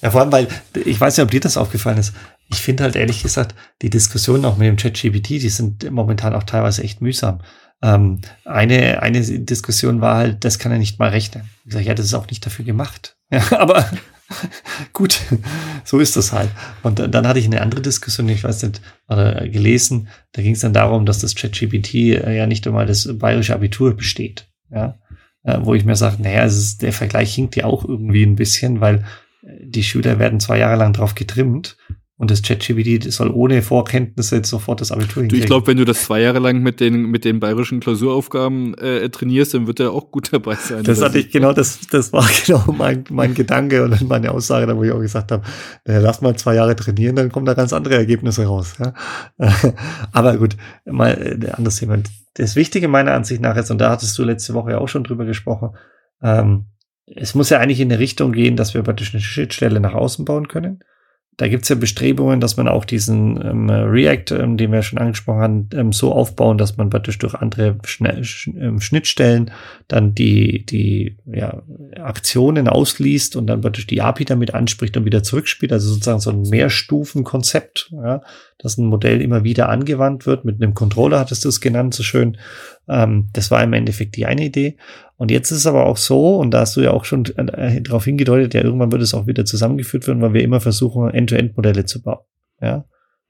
Ja, 0.02 0.10
vor 0.10 0.20
allem, 0.20 0.32
weil 0.32 0.48
ich 0.84 1.00
weiß 1.00 1.16
nicht, 1.16 1.24
ob 1.24 1.30
dir 1.30 1.40
das 1.40 1.56
aufgefallen 1.56 1.96
ist. 1.96 2.12
Ich 2.50 2.58
finde 2.58 2.82
halt 2.82 2.96
ehrlich 2.96 3.22
gesagt, 3.22 3.54
die 3.80 3.88
Diskussionen 3.88 4.44
auch 4.44 4.58
mit 4.58 4.68
dem 4.68 4.76
ChatGPT, 4.76 5.30
die 5.30 5.48
sind 5.48 5.90
momentan 5.90 6.34
auch 6.34 6.42
teilweise 6.42 6.82
echt 6.82 7.00
mühsam. 7.00 7.40
Ähm, 7.82 8.20
eine, 8.44 9.02
eine 9.02 9.20
Diskussion 9.20 10.00
war 10.00 10.16
halt, 10.16 10.44
das 10.44 10.58
kann 10.58 10.72
er 10.72 10.78
nicht 10.78 10.98
mal 10.98 11.10
rechnen. 11.10 11.48
Ich 11.66 11.72
sage, 11.72 11.86
ja, 11.86 11.94
das 11.94 12.06
ist 12.06 12.14
auch 12.14 12.28
nicht 12.28 12.44
dafür 12.44 12.64
gemacht. 12.64 13.16
Ja, 13.30 13.42
aber 13.58 13.86
gut, 14.92 15.20
so 15.84 15.98
ist 15.98 16.16
das 16.16 16.32
halt. 16.32 16.50
Und 16.82 16.98
dann 16.98 17.26
hatte 17.26 17.38
ich 17.38 17.46
eine 17.46 17.60
andere 17.60 17.82
Diskussion, 17.82 18.28
ich 18.28 18.44
weiß 18.44 18.62
nicht, 18.62 18.80
oder 19.08 19.48
gelesen, 19.48 20.08
da 20.32 20.42
ging 20.42 20.54
es 20.54 20.60
dann 20.60 20.72
darum, 20.72 21.06
dass 21.06 21.18
das 21.18 21.34
ChatGPT 21.34 21.94
äh, 21.94 22.36
ja 22.36 22.46
nicht 22.46 22.66
einmal 22.66 22.86
das 22.86 23.08
bayerische 23.18 23.54
Abitur 23.54 23.96
besteht. 23.96 24.48
Ja, 24.70 24.98
äh, 25.42 25.58
wo 25.60 25.74
ich 25.74 25.84
mir 25.84 25.96
sage, 25.96 26.22
naja, 26.22 26.44
ist, 26.44 26.82
der 26.82 26.92
Vergleich 26.92 27.34
hinkt 27.34 27.56
ja 27.56 27.64
auch 27.66 27.84
irgendwie 27.84 28.24
ein 28.24 28.36
bisschen, 28.36 28.80
weil 28.80 29.04
äh, 29.42 29.58
die 29.62 29.84
Schüler 29.84 30.18
werden 30.18 30.40
zwei 30.40 30.58
Jahre 30.58 30.76
lang 30.76 30.92
drauf 30.92 31.14
getrimmt 31.14 31.76
Und 32.16 32.30
das 32.30 32.42
ChatGPT 32.42 33.12
soll 33.12 33.28
ohne 33.30 33.60
Vorkenntnisse 33.60 34.36
jetzt 34.36 34.48
sofort 34.48 34.80
das 34.80 34.92
Abitur 34.92 35.22
hinkriegen. 35.22 35.42
Ich 35.42 35.46
glaube, 35.46 35.66
wenn 35.66 35.78
du 35.78 35.84
das 35.84 36.04
zwei 36.04 36.20
Jahre 36.20 36.38
lang 36.38 36.60
mit 36.60 36.78
den, 36.78 37.06
mit 37.06 37.24
den 37.24 37.40
bayerischen 37.40 37.80
Klausuraufgaben 37.80 38.74
äh, 38.78 39.08
trainierst, 39.08 39.54
dann 39.54 39.66
wird 39.66 39.80
er 39.80 39.90
auch 39.90 40.12
gut 40.12 40.32
dabei 40.32 40.54
sein. 40.54 40.84
Das 40.84 41.02
hatte 41.02 41.18
ich 41.18 41.32
genau, 41.32 41.52
das, 41.52 41.80
das 41.88 42.12
war 42.12 42.24
genau 42.46 42.64
mein, 42.78 43.02
mein 43.10 43.34
Gedanke 43.34 43.82
und 43.82 44.08
meine 44.08 44.30
Aussage, 44.30 44.66
da 44.66 44.76
wo 44.76 44.84
ich 44.84 44.92
auch 44.92 45.00
gesagt 45.00 45.32
habe, 45.32 45.42
äh, 45.84 45.98
lass 45.98 46.20
mal 46.20 46.36
zwei 46.36 46.54
Jahre 46.54 46.76
trainieren, 46.76 47.16
dann 47.16 47.32
kommen 47.32 47.46
da 47.46 47.54
ganz 47.54 47.72
andere 47.72 47.96
Ergebnisse 47.96 48.46
raus. 48.46 48.74
Ja? 48.78 48.94
Aber 50.12 50.36
gut, 50.36 50.56
mal 50.84 51.14
äh, 51.42 51.50
anderes 51.50 51.76
Thema. 51.76 51.98
Das 52.34 52.54
Wichtige 52.54 52.86
meiner 52.86 53.12
Ansicht 53.12 53.40
nach 53.40 53.56
ist, 53.56 53.72
und 53.72 53.78
da 53.78 53.90
hattest 53.90 54.16
du 54.16 54.22
letzte 54.22 54.54
Woche 54.54 54.70
ja 54.70 54.78
auch 54.78 54.88
schon 54.88 55.02
drüber 55.02 55.24
gesprochen, 55.24 55.70
ähm, 56.22 56.66
es 57.06 57.34
muss 57.34 57.50
ja 57.50 57.58
eigentlich 57.58 57.80
in 57.80 57.90
eine 57.90 57.98
Richtung 57.98 58.30
gehen, 58.30 58.54
dass 58.54 58.72
wir 58.72 58.82
praktisch 58.82 59.12
eine 59.12 59.20
Schnittstelle 59.20 59.80
nach 59.80 59.94
außen 59.94 60.24
bauen 60.24 60.46
können 60.46 60.78
da 61.36 61.48
gibt 61.48 61.64
es 61.64 61.68
ja 61.68 61.74
Bestrebungen, 61.74 62.40
dass 62.40 62.56
man 62.56 62.68
auch 62.68 62.84
diesen 62.84 63.44
ähm, 63.44 63.68
React, 63.68 64.36
ähm, 64.38 64.56
den 64.56 64.70
wir 64.70 64.82
schon 64.82 64.98
angesprochen 64.98 65.40
haben, 65.40 65.68
ähm, 65.74 65.92
so 65.92 66.12
aufbauen, 66.12 66.58
dass 66.58 66.76
man 66.76 66.90
praktisch 66.90 67.18
durch 67.18 67.34
andere 67.34 67.76
ähm, 68.00 68.80
Schnittstellen 68.80 69.50
dann 69.88 70.14
die, 70.14 70.64
die 70.64 71.16
ja, 71.26 71.62
Aktionen 72.00 72.68
ausliest 72.68 73.34
und 73.34 73.48
dann 73.48 73.62
praktisch 73.62 73.86
die 73.86 74.00
API 74.00 74.24
damit 74.24 74.54
anspricht 74.54 74.96
und 74.96 75.04
wieder 75.04 75.22
zurückspielt. 75.22 75.72
Also 75.72 75.90
sozusagen 75.90 76.20
so 76.20 76.30
ein 76.30 76.42
Mehrstufenkonzept, 76.42 77.90
ja, 77.92 78.22
dass 78.58 78.78
ein 78.78 78.86
Modell 78.86 79.20
immer 79.20 79.42
wieder 79.42 79.68
angewandt 79.68 80.26
wird. 80.26 80.44
Mit 80.44 80.62
einem 80.62 80.74
Controller 80.74 81.18
hattest 81.18 81.44
du 81.44 81.48
es 81.48 81.60
genannt, 81.60 81.94
so 81.94 82.04
schön. 82.04 82.36
Ähm, 82.88 83.28
das 83.32 83.50
war 83.50 83.62
im 83.62 83.72
Endeffekt 83.72 84.16
die 84.16 84.26
eine 84.26 84.44
Idee. 84.44 84.76
Und 85.16 85.30
jetzt 85.30 85.50
ist 85.50 85.58
es 85.58 85.66
aber 85.66 85.86
auch 85.86 85.96
so, 85.96 86.36
und 86.36 86.50
da 86.50 86.60
hast 86.60 86.76
du 86.76 86.80
ja 86.80 86.90
auch 86.90 87.04
schon 87.04 87.24
äh, 87.36 87.80
darauf 87.82 88.04
hingedeutet, 88.04 88.54
ja, 88.54 88.62
irgendwann 88.62 88.90
wird 88.92 89.02
es 89.02 89.14
auch 89.14 89.26
wieder 89.26 89.44
zusammengeführt 89.44 90.06
werden, 90.06 90.20
weil 90.20 90.34
wir 90.34 90.42
immer 90.42 90.60
versuchen, 90.60 91.10
End-to-End-Modelle 91.10 91.84
zu 91.84 92.02
bauen. 92.02 92.24
Ja. 92.60 92.84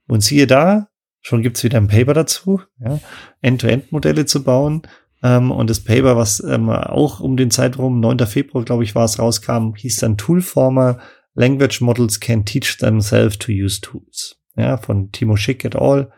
Und 0.06 0.22
siehe 0.22 0.46
da, 0.46 0.88
schon 1.20 1.42
gibt's 1.42 1.62
wieder 1.62 1.78
ein 1.78 1.88
Paper 1.88 2.14
dazu, 2.14 2.62
ja, 2.78 3.00
End-to-End-Modelle 3.42 4.24
zu 4.24 4.44
bauen. 4.44 4.82
Ähm, 5.22 5.50
und 5.50 5.68
das 5.68 5.80
Paper, 5.80 6.16
was 6.16 6.40
ähm, 6.40 6.70
auch 6.70 7.20
um 7.20 7.36
den 7.36 7.50
Zeitraum 7.50 8.00
9. 8.00 8.18
Februar, 8.26 8.64
glaube 8.64 8.84
ich, 8.84 8.94
war 8.94 9.04
es, 9.04 9.18
rauskam, 9.18 9.74
hieß 9.74 9.98
dann 9.98 10.16
Toolformer 10.16 10.98
Language 11.34 11.80
Models 11.80 12.20
can 12.20 12.44
teach 12.44 12.78
themselves 12.78 13.38
to 13.38 13.50
use 13.50 13.80
tools. 13.80 14.36
Ja, 14.56 14.76
von 14.76 15.10
Timo 15.10 15.36
Schick 15.36 15.64
et 15.64 15.76
al. 15.76 16.12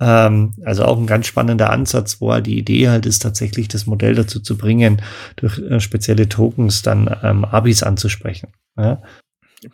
Ähm, 0.00 0.52
also 0.64 0.84
auch 0.84 0.98
ein 0.98 1.06
ganz 1.06 1.26
spannender 1.26 1.70
Ansatz, 1.70 2.20
wo 2.20 2.32
halt 2.32 2.46
die 2.46 2.58
Idee 2.58 2.88
halt 2.88 3.06
ist, 3.06 3.22
tatsächlich 3.22 3.68
das 3.68 3.86
Modell 3.86 4.14
dazu 4.14 4.40
zu 4.40 4.56
bringen, 4.56 5.02
durch 5.36 5.58
äh, 5.58 5.80
spezielle 5.80 6.28
Tokens 6.28 6.82
dann 6.82 7.14
ähm, 7.22 7.44
ABIs 7.44 7.82
anzusprechen. 7.82 8.48
Ja? 8.76 9.02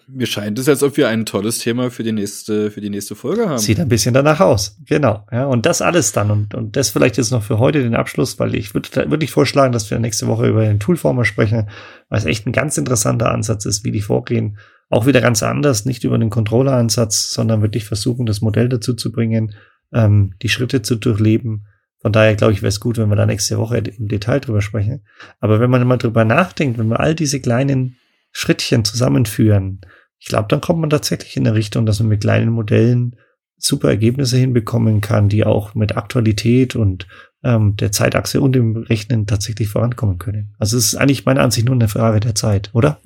Mir 0.06 0.26
scheint 0.26 0.58
es, 0.58 0.68
als 0.68 0.82
ob 0.82 0.96
wir 0.96 1.08
ein 1.08 1.26
tolles 1.26 1.58
Thema 1.58 1.90
für 1.90 2.02
die 2.02 2.12
nächste, 2.12 2.70
für 2.70 2.80
die 2.80 2.90
nächste 2.90 3.16
Folge 3.16 3.48
haben. 3.48 3.58
Sieht 3.58 3.80
ein 3.80 3.88
bisschen 3.88 4.14
danach 4.14 4.40
aus. 4.40 4.76
Genau. 4.86 5.26
Ja, 5.32 5.46
und 5.46 5.66
das 5.66 5.82
alles 5.82 6.12
dann. 6.12 6.30
Und, 6.30 6.54
und 6.54 6.76
das 6.76 6.90
vielleicht 6.90 7.16
jetzt 7.16 7.32
noch 7.32 7.42
für 7.42 7.58
heute 7.58 7.82
den 7.82 7.94
Abschluss, 7.94 8.38
weil 8.38 8.54
ich 8.54 8.74
würde 8.74 8.88
wirklich 9.10 9.32
vorschlagen, 9.32 9.72
dass 9.72 9.90
wir 9.90 9.98
nächste 9.98 10.26
Woche 10.26 10.48
über 10.48 10.64
den 10.64 10.80
Toolformer 10.80 11.24
sprechen, 11.24 11.68
weil 12.08 12.18
es 12.18 12.24
echt 12.24 12.46
ein 12.46 12.52
ganz 12.52 12.78
interessanter 12.78 13.32
Ansatz 13.32 13.64
ist, 13.64 13.84
wie 13.84 13.90
die 13.90 14.00
vorgehen. 14.02 14.58
Auch 14.90 15.06
wieder 15.06 15.20
ganz 15.20 15.42
anders, 15.42 15.84
nicht 15.84 16.04
über 16.04 16.18
den 16.18 16.30
Controller-Ansatz, 16.30 17.30
sondern 17.30 17.62
wirklich 17.62 17.84
versuchen, 17.84 18.26
das 18.26 18.40
Modell 18.40 18.68
dazu 18.68 18.94
zu 18.94 19.12
bringen, 19.12 19.54
ähm, 19.92 20.34
die 20.42 20.48
Schritte 20.48 20.82
zu 20.82 20.96
durchleben. 20.96 21.66
Von 22.00 22.12
daher 22.12 22.34
glaube 22.34 22.52
ich, 22.52 22.62
wäre 22.62 22.68
es 22.68 22.80
gut, 22.80 22.96
wenn 22.96 23.10
wir 23.10 23.16
da 23.16 23.26
nächste 23.26 23.58
Woche 23.58 23.78
im 23.78 24.08
Detail 24.08 24.40
drüber 24.40 24.62
sprechen. 24.62 25.04
Aber 25.38 25.60
wenn 25.60 25.70
man 25.70 25.86
mal 25.86 25.98
drüber 25.98 26.24
nachdenkt, 26.24 26.78
wenn 26.78 26.88
wir 26.88 27.00
all 27.00 27.14
diese 27.14 27.40
kleinen 27.40 27.96
Schrittchen 28.32 28.84
zusammenführen, 28.84 29.80
ich 30.18 30.26
glaube, 30.26 30.48
dann 30.48 30.60
kommt 30.60 30.80
man 30.80 30.90
tatsächlich 30.90 31.36
in 31.36 31.46
eine 31.46 31.56
Richtung, 31.56 31.86
dass 31.86 32.00
man 32.00 32.08
mit 32.08 32.20
kleinen 32.20 32.50
Modellen 32.50 33.16
super 33.56 33.88
Ergebnisse 33.88 34.36
hinbekommen 34.36 35.00
kann, 35.00 35.28
die 35.28 35.44
auch 35.44 35.74
mit 35.74 35.96
Aktualität 35.96 36.76
und 36.76 37.06
ähm, 37.42 37.76
der 37.76 37.92
Zeitachse 37.92 38.40
und 38.40 38.52
dem 38.52 38.76
Rechnen 38.76 39.26
tatsächlich 39.26 39.68
vorankommen 39.68 40.18
können. 40.18 40.54
Also 40.58 40.76
es 40.76 40.86
ist 40.86 40.94
eigentlich 40.94 41.26
meiner 41.26 41.42
Ansicht 41.42 41.66
nur 41.66 41.74
eine 41.74 41.88
Frage 41.88 42.20
der 42.20 42.34
Zeit, 42.34 42.70
oder? 42.72 43.00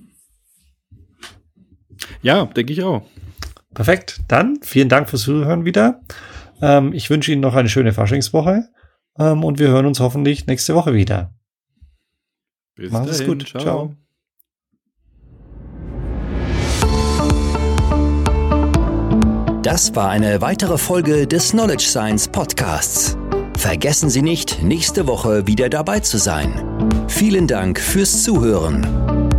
Ja, 2.23 2.47
denke 2.47 2.73
ich 2.73 2.83
auch. 2.83 3.07
Perfekt. 3.75 4.20
Dann 4.29 4.59
vielen 4.62 4.88
Dank 4.88 5.09
fürs 5.09 5.23
Zuhören 5.23 5.64
wieder. 5.64 6.01
Ähm, 6.61 6.93
ich 6.93 7.11
wünsche 7.11 7.33
Ihnen 7.33 7.40
noch 7.40 7.55
eine 7.55 7.69
schöne 7.69 7.93
Faschingswoche 7.93 8.69
ähm, 9.19 9.45
und 9.45 9.59
wir 9.59 9.69
hören 9.69 9.87
uns 9.87 10.01
hoffentlich 10.01 10.47
nächste 10.47 10.75
Woche 10.75 10.95
wieder. 10.95 11.35
Bis 12.75 12.90
Macht 12.90 13.09
es 13.09 13.25
gut. 13.25 13.47
Ciao. 13.49 13.62
Ciao. 13.62 13.97
Das 19.62 19.95
war 19.95 20.11
eine 20.11 20.43
weitere 20.43 20.77
Folge 20.77 21.27
des 21.27 21.53
Knowledge 21.53 21.85
Science 21.85 22.29
Podcasts. 22.29 23.17
Vergessen 23.57 24.11
Sie 24.11 24.21
nicht, 24.21 24.62
nächste 24.62 25.07
Woche 25.07 25.47
wieder 25.47 25.71
dabei 25.71 26.01
zu 26.01 26.19
sein. 26.19 26.53
Vielen 27.09 27.47
Dank 27.47 27.81
fürs 27.81 28.23
Zuhören. 28.25 29.34